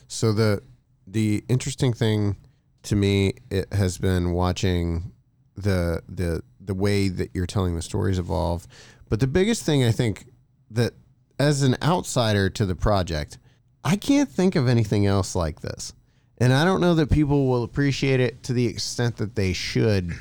[0.08, 0.62] So the
[1.08, 2.38] the interesting thing
[2.84, 5.12] to me it has been watching
[5.56, 8.68] the the the way that you're telling the stories evolve.
[9.10, 10.28] But the biggest thing I think
[10.70, 10.94] that
[11.42, 13.40] as an outsider to the project,
[13.84, 15.94] I can't think of anything else like this.
[16.38, 20.14] and I don't know that people will appreciate it to the extent that they should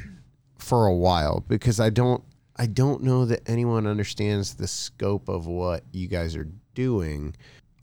[0.59, 2.23] for a while because I don't
[2.57, 7.35] I don't know that anyone understands the scope of what you guys are doing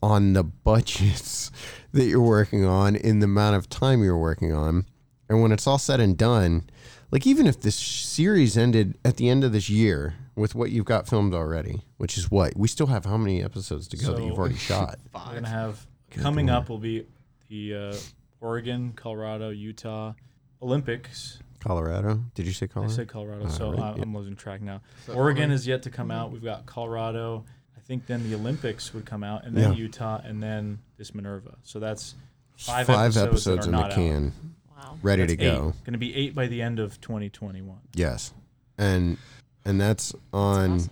[0.02, 1.50] on the budgets
[1.92, 4.84] that you're working on in the amount of time you're working on.
[5.28, 6.68] And when it's all said and done,
[7.10, 10.84] like even if this series ended at the end of this year with what you've
[10.86, 14.22] got filmed already, which is what we still have how many episodes to go that
[14.24, 14.98] you've already shot?
[15.14, 16.62] We're gonna have coming lord.
[16.62, 17.06] up will be
[17.48, 17.96] the uh,
[18.40, 20.14] Oregon, Colorado, Utah
[20.62, 21.38] Olympics.
[21.60, 22.22] Colorado?
[22.34, 22.92] Did you say Colorado?
[22.92, 23.04] I Colorado?
[23.04, 24.02] said Colorado, Uh, so right, I- yeah.
[24.02, 24.80] I'm losing track now.
[25.06, 26.30] So Oregon Oregon- is yet to come out.
[26.30, 27.44] We've got Colorado.
[27.76, 29.78] I think then the Olympics would come out, and then Yeah.
[29.78, 31.56] Utah, and then this Minerva.
[31.64, 32.14] So that's
[32.56, 34.32] five, Five episodes, episodes, that in are the not can,
[34.78, 34.98] Wow.
[35.02, 35.28] ready Out.
[35.30, 35.62] to That's go.
[35.84, 37.76] Going to be eight by the end of 2021.
[37.94, 38.32] Yes,
[38.78, 39.18] and
[39.64, 40.74] and that's on.
[40.74, 40.90] Awesome.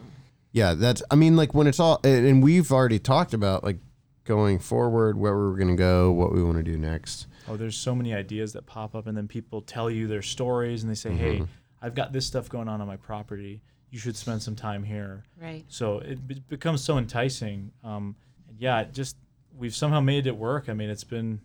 [0.52, 1.02] Yeah, that's.
[1.10, 3.78] I mean, like when it's all, and and we've already talked about like
[4.24, 7.26] going forward, where we're gonna go, what we want to do next.
[7.48, 10.82] Oh, there's so many ideas that pop up, and then people tell you their stories,
[10.82, 11.44] and they say, "Hey,
[11.80, 13.60] I've got this stuff going on on my property.
[13.90, 15.64] You should spend some time here." Right.
[15.68, 17.70] So it be- becomes so enticing.
[17.84, 18.16] Um,
[18.58, 19.16] yeah, just
[19.56, 20.68] we've somehow made it work.
[20.68, 21.40] I mean, it's been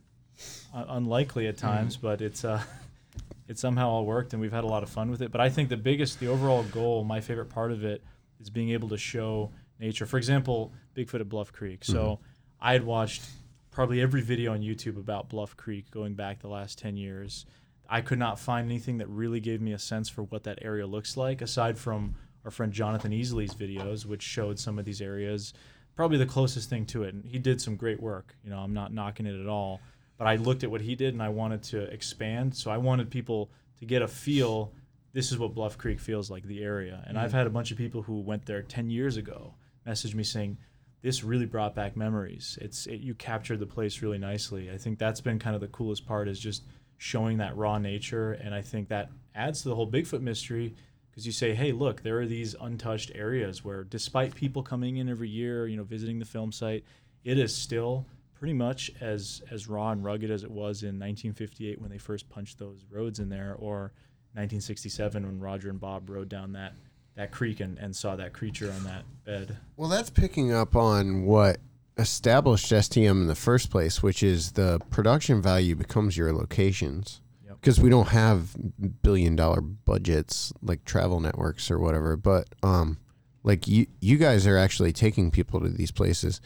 [0.74, 2.62] uh, unlikely at times, but it's uh,
[3.48, 5.32] it somehow all worked, and we've had a lot of fun with it.
[5.32, 8.04] But I think the biggest, the overall goal, my favorite part of it,
[8.40, 10.06] is being able to show nature.
[10.06, 11.84] For example, Bigfoot at Bluff Creek.
[11.84, 12.20] So
[12.60, 13.24] I had watched
[13.72, 17.46] probably every video on YouTube about Bluff Creek going back the last 10 years.
[17.90, 20.86] I could not find anything that really gave me a sense for what that area
[20.86, 25.54] looks like, aside from our friend Jonathan Easley's videos, which showed some of these areas.
[25.96, 27.14] Probably the closest thing to it.
[27.14, 28.36] And he did some great work.
[28.44, 29.82] You know, I'm not knocking it at all.
[30.22, 32.56] But I looked at what he did and I wanted to expand.
[32.56, 34.72] So I wanted people to get a feel
[35.14, 37.04] this is what Bluff Creek feels like, the area.
[37.08, 37.38] And I've mm.
[37.38, 40.60] had a bunch of people who went there 10 years ago message me saying,
[41.02, 42.60] this really brought back memories.
[42.62, 44.70] It's it, you captured the place really nicely.
[44.70, 46.66] I think that's been kind of the coolest part is just
[47.00, 50.76] showing that raw nature, and I think that adds to the whole Bigfoot mystery
[51.10, 55.10] because you say, hey, look, there are these untouched areas where, despite people coming in
[55.10, 56.84] every year, you know, visiting the film site,
[57.24, 58.06] it is still
[58.42, 62.28] pretty much as as raw and rugged as it was in 1958 when they first
[62.28, 63.94] punched those roads in there, or
[64.34, 66.74] 1967 when Roger and Bob rode down that
[67.16, 69.58] that creek and, and saw that creature on that bed.
[69.78, 71.60] Well, that's picking up on what
[72.00, 77.22] established STM in the first place, which is the production value becomes your locations.
[77.46, 77.58] Yep.
[77.62, 78.56] Because we don't have
[79.04, 82.98] billion dollar budgets like travel networks or whatever, but um,
[83.44, 86.42] like you you guys are actually taking people to these places.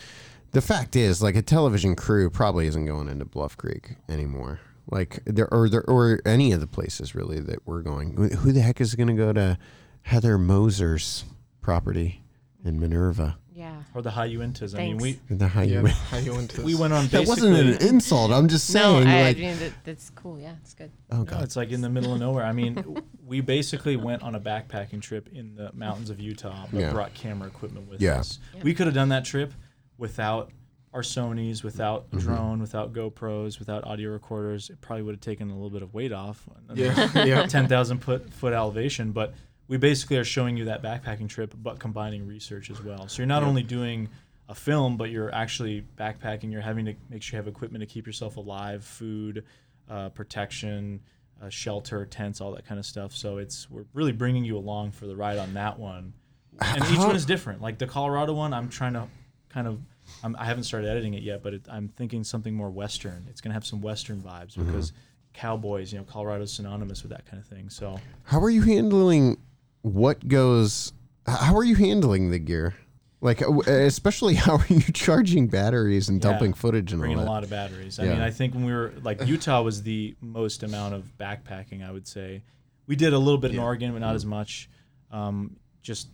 [0.56, 4.62] The fact is, like a television crew probably isn't going into Bluff Creek anymore.
[4.90, 8.16] Like there or there or any of the places really that we're going.
[8.16, 9.58] Who- Who the heck is going to go to
[10.04, 11.26] Heather Moser's
[11.60, 12.24] property
[12.64, 13.38] in Minerva?
[13.52, 13.84] Yeah.
[13.94, 14.76] Or the high Uintas.
[14.76, 17.86] I mean, we The how you Yeah, how you we went on that wasn't an
[17.86, 18.32] insult.
[18.32, 20.40] I'm just No, saying, I, like, I mean that, that's cool.
[20.40, 20.92] Yeah, it's good.
[21.12, 22.46] oh No, god, it's like in the middle of nowhere.
[22.46, 26.80] I mean, we basically went on a backpacking trip in the mountains of Utah, but
[26.80, 26.92] Yeah.
[26.94, 28.20] brought camera equipment with Yeah.
[28.20, 28.40] us.
[28.56, 28.64] Yep.
[28.64, 29.52] We could have done that trip
[29.98, 30.52] without
[30.94, 32.20] our Sony's, without Mm-hmm.
[32.20, 34.70] drone, without GoPros, without audio recorders.
[34.70, 36.48] It probably would have taken a little bit of weight off.
[36.74, 37.46] Yeah, yeah.
[37.46, 39.34] ten thousand foot foot elevation, but
[39.68, 43.08] we basically are showing you that backpacking trip, but combining research as well.
[43.08, 44.10] So you're not only doing
[44.48, 46.52] a film, but you're actually backpacking.
[46.52, 49.44] You're having to make sure you have equipment to keep yourself alive, food,
[49.90, 51.02] uh, protection,
[51.42, 53.12] uh, shelter, tents, all that kind of stuff.
[53.12, 56.14] So it's we're really bringing you along for the ride on that one,
[56.62, 57.62] and each one is different.
[57.62, 59.08] Like the Colorado one, I'm trying to
[59.56, 59.80] kind of.
[60.24, 63.26] I'm, I haven't started editing it yet, but it, I'm thinking something more Western.
[63.30, 64.66] It's gonna have some Western vibes Mm-hmm.
[64.68, 64.94] because
[65.34, 67.70] cowboys, you know, Colorado's synonymous with that kind of thing.
[67.70, 69.38] So how are you handling
[69.82, 70.94] what goes?
[71.26, 72.76] How are you handling the gear?
[73.22, 77.18] Like, uh, especially how are you charging batteries and Yeah, dumping footage and all bringing
[77.18, 77.26] that?
[77.26, 77.98] a lot of batteries.
[78.00, 78.14] I Yeah.
[78.14, 81.86] mean, I think when we were like Utah was the most amount of backpacking.
[81.88, 82.44] I would say
[82.88, 84.16] we did a little bit in Oregon, but not Mm.
[84.18, 84.70] as much.
[85.12, 86.08] Um, just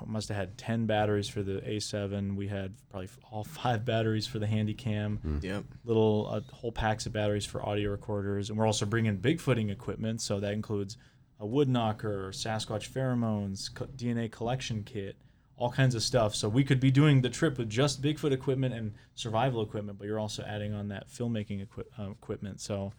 [0.00, 2.36] wow, must have had ten batteries for the A7.
[2.36, 5.18] We had probably all five batteries for the Handycam.
[5.18, 5.42] Mm.
[5.42, 5.64] Yep.
[5.84, 10.20] Little uh, whole packs of batteries for audio recorders, and we're also bringing bigfooting equipment.
[10.20, 10.96] So that includes
[11.40, 15.16] a wood knocker, Sasquatch pheromones, co- DNA collection kit,
[15.56, 16.34] all kinds of stuff.
[16.36, 20.06] So we could be doing the trip with just Bigfoot equipment and survival equipment, but
[20.06, 22.60] you're also adding on that filmmaking equi- uh, equipment.
[22.60, 22.92] So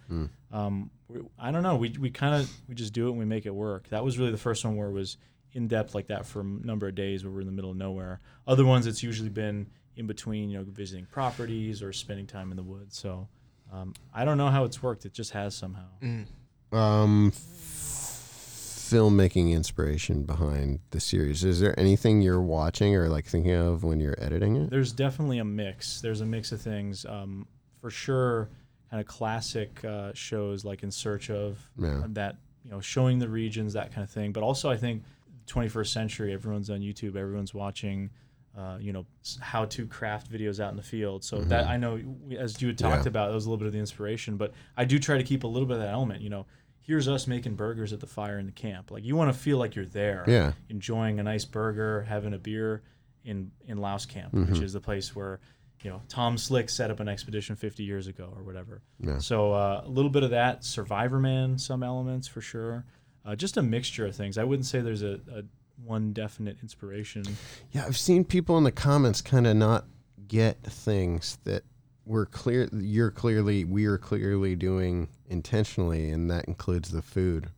[0.51, 1.77] um, we, I don't know.
[1.77, 3.88] We, we kind of we just do it and we make it work.
[3.89, 5.15] That was really the first one where it was
[5.54, 7.78] in depth like that for a number of days where we're in the middle of
[7.78, 8.20] nowhere.
[8.48, 12.58] Other ones it's usually been in between, you know, visiting properties or spending time in
[12.58, 12.98] the woods.
[12.98, 13.28] So
[13.72, 15.06] um, I don't know how it's worked.
[15.06, 15.86] It just has somehow.
[16.72, 17.32] um,
[18.34, 21.44] filmmaking inspiration behind the series.
[21.44, 24.70] Is there anything you're watching or like thinking of when you're editing it?
[24.70, 26.02] There's definitely a mix.
[26.02, 27.06] There's a mix of things.
[27.06, 27.48] Um,
[27.80, 28.50] for sure,
[28.89, 32.04] kind of classic uh, shows like In Search of Yeah.
[32.10, 34.32] that you know showing the regions that kind of thing.
[34.32, 35.04] But also I think
[35.47, 38.10] 21st century everyone's on YouTube, everyone's watching.
[38.56, 39.03] Uh, you know
[39.39, 41.23] how to craft videos out in the field.
[41.23, 41.99] So that I know,
[42.38, 43.03] as you had talked Mm-hmm.
[43.06, 43.08] Yeah.
[43.10, 44.38] about, that was a little bit of the inspiration.
[44.38, 46.21] But I do try to keep a little bit of that element.
[46.21, 46.45] You know,
[46.79, 48.91] here's us making burgers at the fire in the camp.
[48.91, 50.51] Like you want to feel like you're there, Yeah.
[50.69, 52.84] enjoying a nice burger, having a beer
[53.25, 54.63] in in Laos camp, which Mm-hmm.
[54.63, 55.39] is the place where
[55.84, 58.84] you know Tom Slick set up an expedition 50 years ago or whatever.
[58.99, 59.17] Yeah.
[59.17, 62.86] So uh, a little bit of that, Survivor Man, some elements for sure.
[63.26, 64.38] Uh, just a mixture of things.
[64.38, 65.44] I wouldn't say there's a, a
[65.84, 67.24] one definite inspiration.
[67.72, 69.86] Yeah, I've seen people in the comments kind of not
[70.28, 71.64] get things that
[72.06, 72.68] we're clear.
[72.74, 77.50] You're clearly, we are clearly doing intentionally, and that includes the food.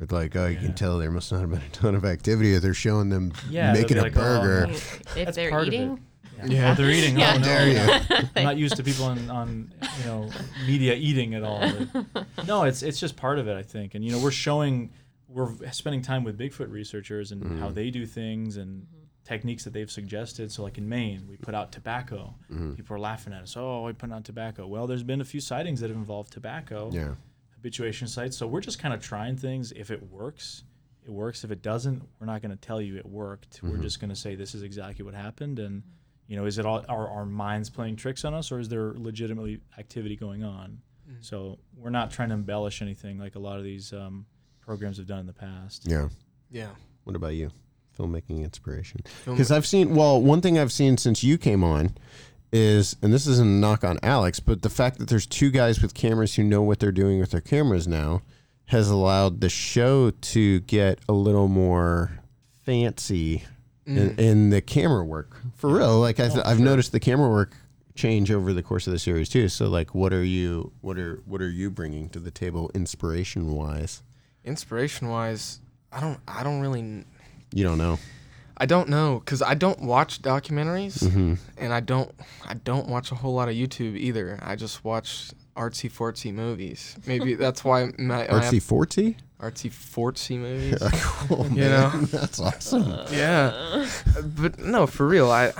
[0.00, 2.54] It's like, oh, you can tell there must not have been a ton of activity.
[2.54, 4.70] Or they're showing them Yeah, making a like, oh, burger.
[4.72, 5.76] If That's they're part of it.
[5.76, 6.00] eating,
[6.46, 7.18] Yeah, Oh, they're eating.
[7.18, 7.34] Yeah.
[7.34, 8.28] Oh, no, Dare no.
[8.36, 10.28] I'm not used to people on, on you know
[10.66, 11.62] media eating at all.
[12.12, 13.94] But no, it's it's just part of it, I think.
[13.94, 14.90] And you know, we're showing
[15.34, 17.74] we're spending time with Bigfoot researchers and how mm.
[17.74, 19.04] they do things and mm-hmm.
[19.24, 20.52] techniques that they've suggested.
[20.52, 22.34] So, like in Maine, we put out tobacco.
[22.50, 22.74] Mm-hmm.
[22.74, 23.56] People are laughing at us.
[23.56, 24.66] Oh, we put out tobacco.
[24.66, 27.14] Well, there's been a few sightings that have involved tobacco Yeah,
[27.56, 28.36] habituation sites.
[28.36, 29.72] So we're just kind of trying things.
[29.72, 30.62] If it works,
[31.04, 31.42] it works.
[31.42, 33.60] If it doesn't, we're not going to tell you it worked.
[33.62, 33.82] We're mm-hmm.
[33.82, 35.58] just going to say this is exactly what happened.
[35.58, 35.82] And
[36.28, 38.92] you know, is it all are our minds playing tricks on us, or is there
[38.94, 40.80] legitimately activity going on?
[41.10, 41.24] Mm.
[41.24, 44.26] So we're not trying to embellish anything like a lot of these um,
[44.64, 45.84] programs have done in the past.
[45.86, 46.08] yeah.
[46.50, 46.68] Yeah.
[47.04, 47.50] What about you?
[47.98, 49.00] Filmmaking inspiration.
[49.24, 51.96] Because I've seen, well, one thing I've seen since you came on
[52.52, 55.82] is, and this isn't a knock on Alex, but the fact that there's two guys
[55.82, 58.22] with cameras who know what they're doing with their cameras now
[58.66, 62.20] has allowed the show to get a little more
[62.64, 63.44] fancy
[63.84, 64.18] in, mm.
[64.18, 65.36] in the camera work.
[65.56, 67.52] For real, like I th- I've oh, noticed the camera work
[67.94, 69.48] change over the course of the series too.
[69.48, 73.52] So like, what are you, what are, what are you bringing to the table, inspiration
[73.52, 74.02] wise?
[74.44, 75.60] Inspiration wise,
[75.92, 77.04] I don't I don't really
[77.52, 77.98] You don't know.
[78.56, 81.34] I don't know cuz I don't watch documentaries Mm-hmm.
[81.58, 82.10] and I don't
[82.46, 84.38] I don't watch a whole lot of YouTube either.
[84.42, 86.96] I just watch artsy fortsy movies.
[87.06, 89.16] Maybe that's why my RC forty.
[89.40, 90.78] artsy fortsy movies.
[91.26, 91.90] cool, You know?
[92.12, 92.86] that's awesome.
[93.12, 93.86] yeah.
[94.36, 95.52] But no, for real, I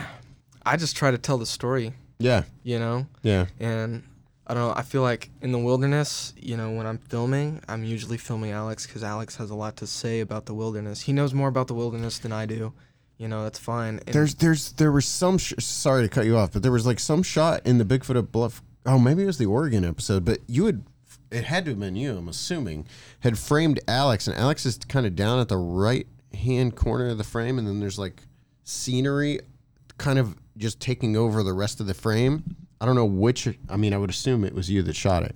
[0.67, 3.07] I just try to tell the story, Yeah, you know?
[3.23, 4.03] yeah, And
[4.47, 4.75] I don't know.
[4.77, 8.87] I feel like in the wilderness, you know, when I'm filming, I'm usually filming Alex
[8.87, 11.01] because Alex has a lot to say about the wilderness.
[11.01, 12.75] He knows more about the wilderness than I do.
[13.17, 14.01] You know, that's fine.
[14.07, 15.39] And There's, there's, there was some.
[15.39, 18.17] Sh- sorry to cut you off, but there was like some shot in the Bigfoot
[18.17, 18.63] of Bluff.
[18.85, 20.85] Oh, maybe it was the Oregon episode, but you had.
[21.31, 22.17] It had to have been you.
[22.17, 22.87] I'm assuming
[23.21, 27.19] had framed Alex, and Alex is kind of down at the right hand corner of
[27.19, 28.23] the frame, and then there's like
[28.65, 29.41] scenery,
[29.97, 32.57] kind of just taking over the rest of the frame.
[32.85, 33.49] I don't know which.
[33.71, 35.35] I mean, I would assume it was you that shot it,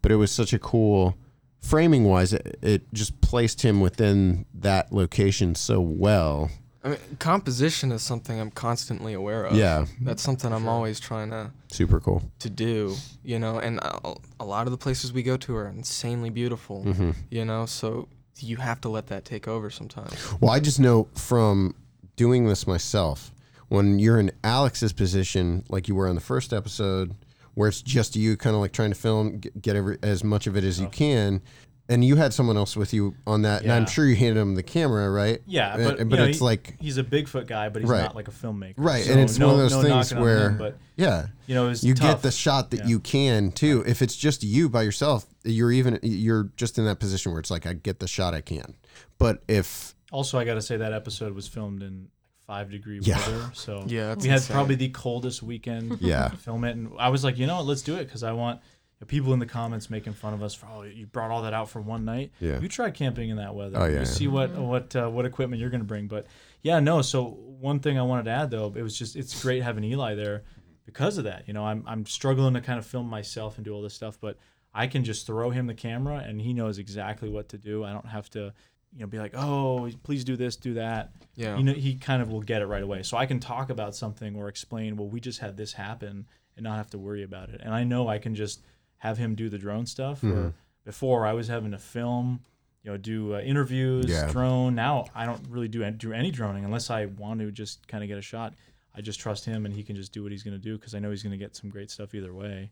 [0.00, 1.14] but it was such a cool
[1.60, 2.32] framing wise.
[2.32, 6.50] It, it just placed him within that location so well.
[6.82, 9.56] I mean, composition is something I'm constantly aware of.
[9.56, 9.84] Yeah.
[10.00, 12.22] that's something I'm always trying to Super cool.
[12.38, 12.96] to do.
[13.22, 16.82] You know, and a, a lot of the places we go to are insanely beautiful.
[16.82, 17.10] Mm-hmm.
[17.30, 20.14] You know, so you have to let that take over sometimes.
[20.40, 21.74] Well, I just know from
[22.16, 23.32] doing this myself,
[23.68, 27.14] when you're in Alex's position, like you were on the first episode,
[27.54, 30.56] where it's just you kind of like trying to film, get every, as much of
[30.56, 31.42] it as you can.
[31.88, 34.56] And you had someone else with you on that, and I'm sure you handed him
[34.56, 35.40] the camera, right?
[35.46, 38.02] Yeah, but, but know, it's he- like he's a Bigfoot guy, but he's Right.
[38.02, 38.74] not like a filmmaker.
[38.78, 40.78] right, So and it's no, one of those no things knocking on where, him, but
[40.96, 42.16] yeah, you know, it's you tough.
[42.16, 42.86] get the shot that Yeah.
[42.86, 43.84] you can too.
[43.86, 47.52] If it's just you by yourself, you're even you're just in that position where it's
[47.52, 48.74] like I get the shot I can.
[49.18, 52.08] But if Also, I got to say that episode was filmed in
[52.46, 53.18] five degree Yeah.
[53.18, 54.54] weather, so Yeah, that's we had insane.
[54.54, 56.28] probably the coldest weekend Yeah.
[56.28, 58.32] to film it, and I was like, you know what, let's do it because I
[58.32, 58.60] want
[59.08, 61.68] people in the comments making fun of us for oh you brought all that out
[61.68, 62.32] for one night.
[62.40, 62.58] Yeah.
[62.60, 63.76] you try camping in that weather.
[63.78, 64.04] Oh, yeah, you yeah.
[64.04, 66.26] see what what uh, what equipment you're going to bring, but
[66.62, 67.02] yeah, no.
[67.02, 70.14] So one thing I wanted to add though, it was just it's great having Eli
[70.14, 70.44] there
[70.86, 71.46] because of that.
[71.46, 74.18] You know, I'm I'm struggling to kind of film myself and do all this stuff,
[74.20, 74.38] but
[74.72, 77.84] I can just throw him the camera and he knows exactly what to do.
[77.84, 78.52] I don't have to,
[78.96, 81.12] you know, be like, oh, please do this, do that.
[81.34, 81.58] Yeah.
[81.58, 83.02] You know, he kind of will get it right away.
[83.02, 86.26] So I can talk about something or explain, well, we just had this happen
[86.56, 87.60] and not have to worry about it.
[87.62, 88.62] And I know I can just
[88.98, 90.24] have him do the drone stuff.
[90.24, 92.40] Or before I was having to film,
[92.82, 94.28] you know, do uh, interviews, Yeah.
[94.30, 94.74] drone.
[94.74, 98.08] Now I don't really do do any droning unless I want to just kind of
[98.08, 98.54] get a shot.
[98.94, 100.94] I just trust him and he can just do what he's going to do because
[100.94, 102.70] I know he's going to get some great stuff either way.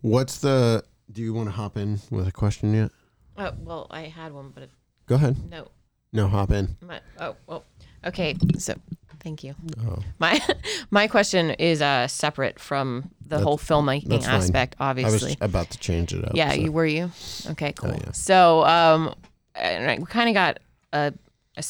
[0.00, 0.82] what's the
[1.12, 2.90] do you want to hop in with a question yet?
[3.36, 4.70] Oh, well, I had one, but it,
[5.10, 5.36] Go ahead.
[5.50, 5.66] no.
[6.12, 6.76] No, hop in.
[6.80, 7.64] My, oh, well.
[8.04, 8.74] Okay, so
[9.20, 9.54] thank you.
[9.86, 9.98] Oh.
[10.18, 10.40] My
[10.90, 15.30] my question is uh separate from the That- whole filmmaking that's aspect, I obviously.
[15.30, 16.32] was about to change it up.
[16.34, 16.60] yeah, so.
[16.60, 17.10] you were you?
[17.50, 17.90] Okay, cool.
[17.90, 18.12] yeah.
[18.12, 19.14] So, um,
[19.54, 20.58] I, we kind of got
[20.92, 21.12] a,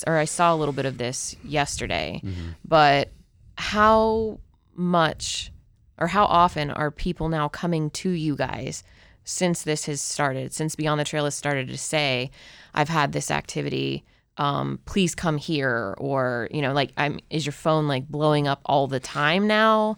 [0.06, 2.50] or I saw a little bit of this yesterday, Mm-hmm.
[2.66, 3.10] but
[3.56, 4.38] how
[4.74, 5.52] much
[5.98, 8.82] or how often are people now coming to you guys
[9.24, 12.30] since this has started, since Beyond the Trail has started to say,
[12.74, 14.04] I've had this activity.
[14.36, 18.60] Um, please come here, or you know, like, I'm is your phone like blowing up
[18.64, 19.96] all the time now,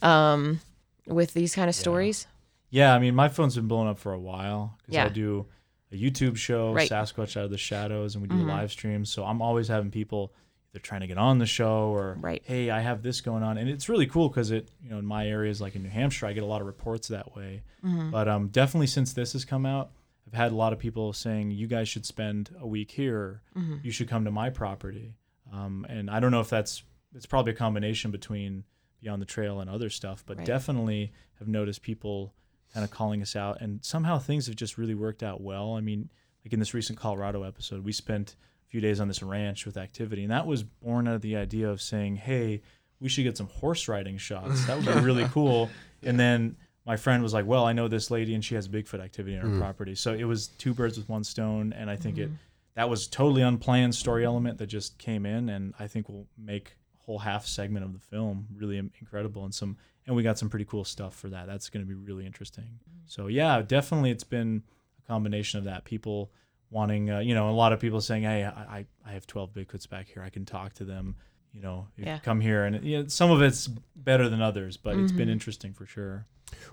[0.00, 0.60] um,
[1.06, 2.26] with these kind of stories?
[2.70, 5.04] Yeah, I mean, my phone's been blowing up for a while because Yeah.
[5.04, 5.46] I do
[5.92, 6.90] a YouTube show, Right.
[6.90, 7.20] Mm-hmm.
[7.20, 9.10] Sasquatch Out of the Shadows, and we do live streams.
[9.10, 10.32] So I'm always having people
[10.74, 12.42] either trying to get on the show or, Right.
[12.44, 15.06] hey, I have this going on, and it's really cool because it, you know, in
[15.06, 17.62] my areas like in New Hampshire, I get a lot of reports that way.
[17.84, 18.10] Mm-hmm.
[18.10, 19.92] But um, definitely since this has come out,
[20.26, 23.42] I've had a lot of people saying you guys should spend a week here.
[23.56, 23.76] Mm-hmm.
[23.82, 25.14] You should come to my property.
[25.52, 26.82] Um, and I don't know if that's
[27.14, 28.64] it's probably a combination between
[29.00, 30.46] Beyond the Trail and other stuff, but Right.
[30.46, 32.34] definitely have noticed people
[32.72, 35.74] kind of calling us out, and somehow things have just really worked out well.
[35.74, 36.10] I mean,
[36.44, 38.34] like in this recent Colorado episode, we spent
[38.74, 41.70] few days on this ranch with activity, and that was born out of the idea
[41.70, 42.60] of saying, "Hey,
[42.98, 44.66] we should get some horse riding shots.
[44.66, 45.70] That would be really cool."
[46.02, 48.98] And then my friend was like, "Well, I know this lady, and she has Bigfoot
[48.98, 49.60] activity on her hmm.
[49.60, 52.36] property." So it was two birds with one stone, and I think it mm-hmm.
[52.74, 56.72] that was totally unplanned story element that just came in, and I think will make
[56.98, 60.64] whole half segment of the film really incredible and some and we got some pretty
[60.64, 61.46] cool stuff for that.
[61.46, 62.64] That's going to be really interesting.
[62.64, 62.98] Mm-hmm.
[63.06, 64.64] So yeah, definitely it's been
[64.98, 65.84] a combination of that.
[65.84, 66.32] People
[66.74, 69.54] wanting, uh, you know, a lot of people saying, "Hey, I, I I have 12
[69.54, 70.22] Bigfoots back here.
[70.22, 71.14] I can talk to them."
[71.52, 72.18] You know, you Yeah.
[72.18, 75.72] come here, and you know, some of it's better than others, but it's been interesting
[75.72, 76.26] for sure.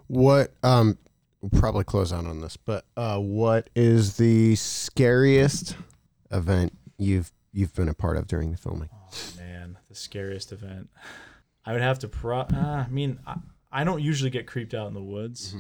[0.07, 0.97] What um
[1.39, 5.75] we'll probably close out on this, but uh what is the scariest
[6.31, 8.89] event you've you've been a part of during the filming?
[8.91, 10.89] Oh man, the scariest event.
[11.63, 12.39] I would have to pro.
[12.39, 13.35] Uh, I mean, I,
[13.71, 15.55] I don't usually get creeped out in the woods.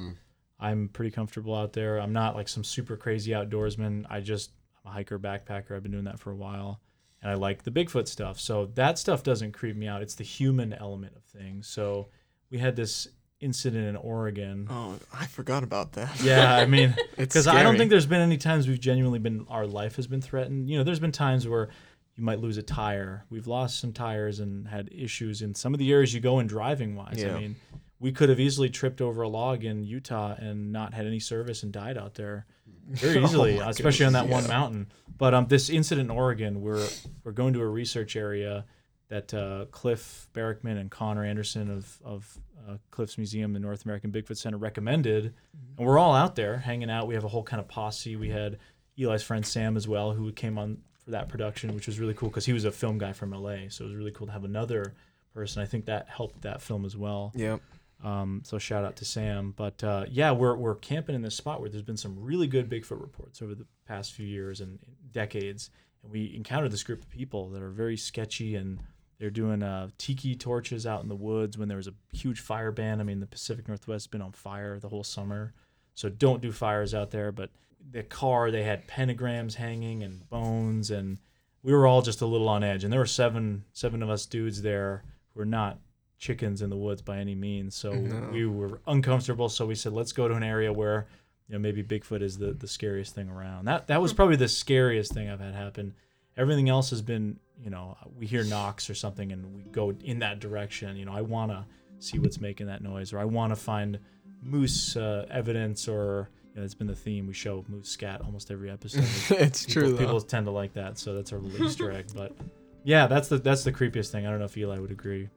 [0.61, 1.99] I'm pretty comfortable out there.
[1.99, 4.05] I'm not like some super crazy outdoorsman.
[4.09, 4.51] I just
[4.85, 5.75] I'm a hiker backpacker.
[5.75, 6.79] I've been doing that for a while,
[7.21, 8.39] and I like the Bigfoot stuff.
[8.39, 10.01] So that stuff doesn't creep me out.
[10.01, 11.67] It's the human element of things.
[11.67, 12.09] So
[12.51, 13.07] we had this
[13.39, 14.67] incident in Oregon.
[14.69, 16.21] Oh, I forgot about that.
[16.21, 19.65] Yeah, I mean, because I don't think there's been any times we've genuinely been our
[19.65, 20.69] life has been threatened.
[20.69, 21.69] You know, there's been times where
[22.15, 23.25] you might lose a tire.
[23.31, 26.45] We've lost some tires and had issues in some of the areas you go in
[26.45, 27.15] driving wise.
[27.17, 27.35] Yeah.
[27.35, 27.55] I mean,
[28.01, 31.61] we could have easily tripped over a log in Utah and not had any service
[31.61, 32.47] and died out there
[32.87, 34.91] very easily, Oh especially on that goodness, one mountain.
[35.17, 36.87] But um, this incident in Oregon, we're
[37.23, 38.65] we're going to a research area
[39.09, 44.11] that uh, Cliff Barackman and Connor Anderson of of uh, Cliff's Museum, the North American
[44.11, 45.33] Bigfoot Center, recommended,
[45.77, 47.07] and we're all out there hanging out.
[47.07, 48.15] We have a whole kind of posse.
[48.15, 48.57] We had
[48.97, 52.29] Eli's friend Sam as well, who came on for that production, which was really cool
[52.29, 54.43] because he was a film guy from LA, so it was really cool to have
[54.43, 54.95] another
[55.35, 55.61] person.
[55.61, 57.31] I think that helped that film as well.
[57.35, 57.61] Yep.
[58.03, 59.53] Um, so shout out to Sam.
[59.55, 62.69] But uh, yeah, we're we're camping in this spot where there's been some really good
[62.69, 64.79] Bigfoot reports over the past few years and
[65.11, 65.69] decades,
[66.03, 68.79] and we encountered this group of people that are very sketchy and
[69.19, 72.71] they're doing uh, tiki torches out in the woods when there was a huge fire
[72.71, 72.99] ban.
[72.99, 75.53] I mean, the Pacific Northwest has been on fire the whole summer,
[75.93, 77.31] so don't do fires out there.
[77.31, 77.51] But
[77.91, 81.19] the car, they had pentagrams hanging and bones, and
[81.61, 82.83] we were all just a little on edge.
[82.83, 85.77] And there were seven seven of us dudes there who were not
[86.21, 87.75] chickens in the woods by any means.
[87.75, 87.91] So
[88.31, 89.49] we were uncomfortable.
[89.49, 91.07] So we said, let's go to an area where,
[91.49, 93.65] you know, maybe Bigfoot is the, the scariest thing around.
[93.65, 95.95] That that was probably the scariest thing I've had happen.
[96.37, 100.19] Everything else has been, you know, we hear knocks or something and we go in
[100.19, 100.95] that direction.
[100.95, 101.65] You know, I want to
[101.97, 103.99] see what's making that noise, or I want to find
[104.43, 107.25] moose uh, evidence, or you know, it's been the theme.
[107.25, 109.03] We show moose scat almost every episode.
[109.39, 109.97] it's people, true though.
[109.97, 112.07] People tend to like that, so that's our little Easter egg.
[112.15, 112.35] But
[112.83, 114.27] yeah, that's the that's the creepiest thing.
[114.27, 115.29] I don't know if Eli would agree.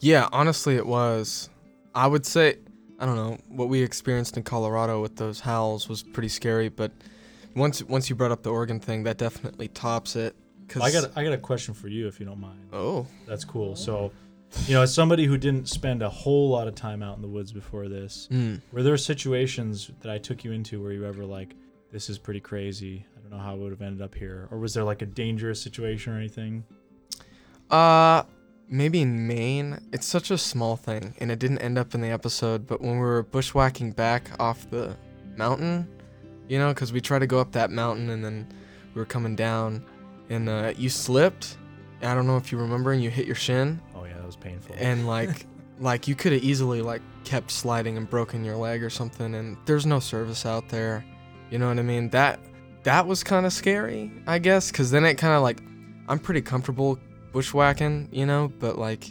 [0.00, 1.48] Yeah, honestly, it was.
[1.94, 2.56] I would say,
[2.98, 6.68] I don't know, what we experienced in Colorado with those howls was pretty scary.
[6.68, 6.92] But
[7.54, 10.34] once once you brought up the Oregon thing, that definitely tops it.
[10.68, 12.68] Cause I got I got a question for you if you don't mind.
[12.72, 13.76] oh, That's cool.
[13.76, 14.10] So,
[14.66, 17.28] you know, as somebody who didn't spend a whole lot of time out in the
[17.28, 18.60] woods before this, mm.
[18.72, 21.54] were there situations that I took you into where you ever like,
[21.90, 23.04] this is pretty crazy.
[23.16, 25.06] I don't know how I would have ended up here, or was there like a
[25.06, 26.64] dangerous situation or anything?
[27.70, 28.22] uh,
[28.72, 29.78] maybe in Maine.
[29.92, 32.66] It's such a small thing, and it didn't end up in the episode.
[32.66, 34.96] But when we were bushwhacking back off the
[35.36, 35.86] mountain,
[36.48, 38.48] you know, because we tried to go up that mountain and then
[38.94, 39.84] we were coming down,
[40.30, 41.58] and uh, you slipped.
[42.02, 43.80] I don't know if you remember, and you hit your shin.
[43.94, 44.74] Oh yeah, that was painful.
[44.78, 45.46] and like
[45.78, 49.56] like you could have easily like kept sliding and broken your leg or something and
[49.64, 51.04] there's no service out there
[51.50, 52.38] you know what i mean that
[52.82, 55.62] that was kind of scary i guess because then it kind of like
[56.08, 56.98] i'm pretty comfortable
[57.32, 59.10] bushwhacking, you know, but like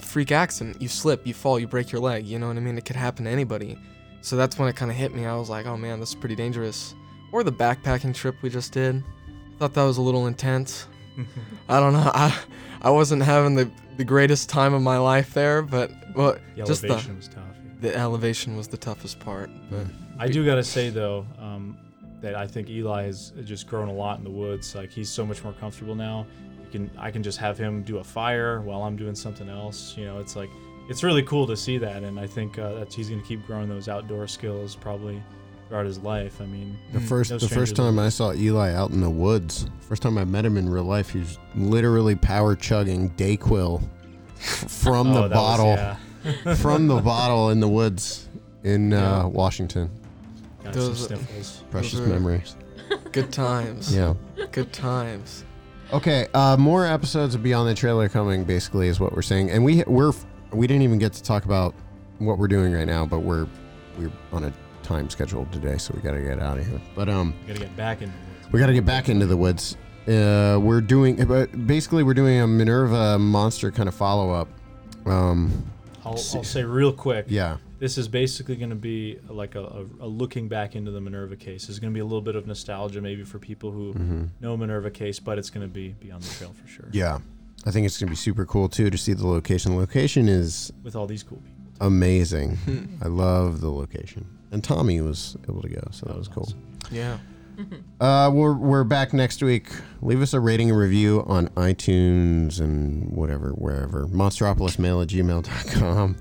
[0.00, 2.76] freak accident, you slip, you fall, you break your leg, you know what I mean?
[2.78, 3.78] It could happen to anybody.
[4.22, 5.24] So that's when it kind of hit me.
[5.26, 6.94] I was like, oh man, this is pretty dangerous.
[7.32, 8.96] Or the backpacking trip we just did.
[8.96, 10.86] I thought that was a little intense.
[11.68, 12.10] I don't know.
[12.14, 12.36] I
[12.82, 16.82] I wasn't having the the greatest time of my life there, but well, The just
[16.82, 17.44] the elevation was tough.
[17.80, 19.50] the elevation was the toughest part.
[19.70, 19.86] But
[20.18, 21.76] I do gotta say though um,
[22.20, 24.74] that I think Eli has just grown a lot in the woods.
[24.74, 26.26] Like he's so much more comfortable now.
[26.72, 29.96] You can I can just have him do a fire while I'm doing something else.
[29.96, 30.50] You know, it's like
[30.88, 33.68] it's really cool to see that, and I think uh, that he's gonna keep growing
[33.68, 35.22] those outdoor skills probably
[35.68, 36.40] throughout his life.
[36.40, 39.10] I mean, The first no the first to time I saw Eli out in the
[39.10, 43.82] woods, first time I met him in real life, he was literally power chugging Dayquil
[44.36, 46.54] f- from Oh, the that was- bottle yeah.
[46.56, 48.28] from the bottle in the woods
[48.62, 49.22] in Yeah.
[49.22, 49.90] uh, Washington.
[50.64, 51.26] Got Those- some.
[51.70, 52.54] Precious are- memories.
[53.12, 53.94] good times.
[53.94, 54.14] Yeah.
[54.52, 55.44] Good times.
[55.92, 58.44] Okay, uh, more episodes of Beyond the Trailer coming.
[58.44, 60.12] Basically, is what we're saying, and we we're
[60.52, 61.74] we didn't even get to talk about
[62.18, 63.48] what we're doing right now, but we're
[63.98, 64.52] we're on a
[64.84, 66.80] time schedule today, so we got to get out of here.
[66.94, 68.12] But um, Gotta get back in.
[68.52, 69.76] we got to get back into the woods.
[70.06, 74.48] Uh, we're doing, but basically, we're doing a Minerva monster kind of follow up.
[75.06, 75.72] Um,
[76.04, 77.26] I'll, I'll say real quick.
[77.28, 81.00] yeah, This is basically going to be like a, a, a looking back into the
[81.00, 81.66] Minerva case.
[81.66, 84.90] There's going to be a little bit of nostalgia maybe for people who know Minerva
[84.90, 86.88] case, but it's going to be beyond the trail for sure.
[86.92, 87.18] yeah.
[87.66, 89.72] I think it's gonna be super cool too to see the location.
[89.72, 91.86] The location is With all these cool people.
[91.86, 92.56] amazing.
[93.04, 96.48] I love the location, and Tommy was able to go, so that was cool.
[96.90, 97.18] Yeah.
[98.00, 99.68] Uh, we're we're back next week.
[100.00, 104.06] Leave us a rating and review on iTunes and whatever, wherever.
[104.06, 106.16] Monstropolismail at gmail.com.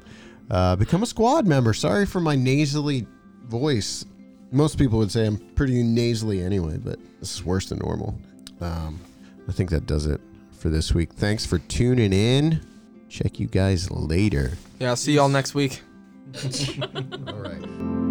[0.50, 1.74] Uh, become a squad member.
[1.74, 3.06] Sorry for my nasally
[3.46, 4.06] voice.
[4.52, 8.18] Most people would say I'm pretty nasally anyway, but this is worse than normal.
[8.62, 9.00] Um,
[9.48, 10.20] I think that does it
[10.58, 11.14] for this week.
[11.14, 12.62] Thanks for tuning in.
[13.10, 14.52] Check you guys later.
[14.80, 14.90] Yeah.
[14.90, 15.82] I'll see y'all next week.
[17.28, 18.09] All right.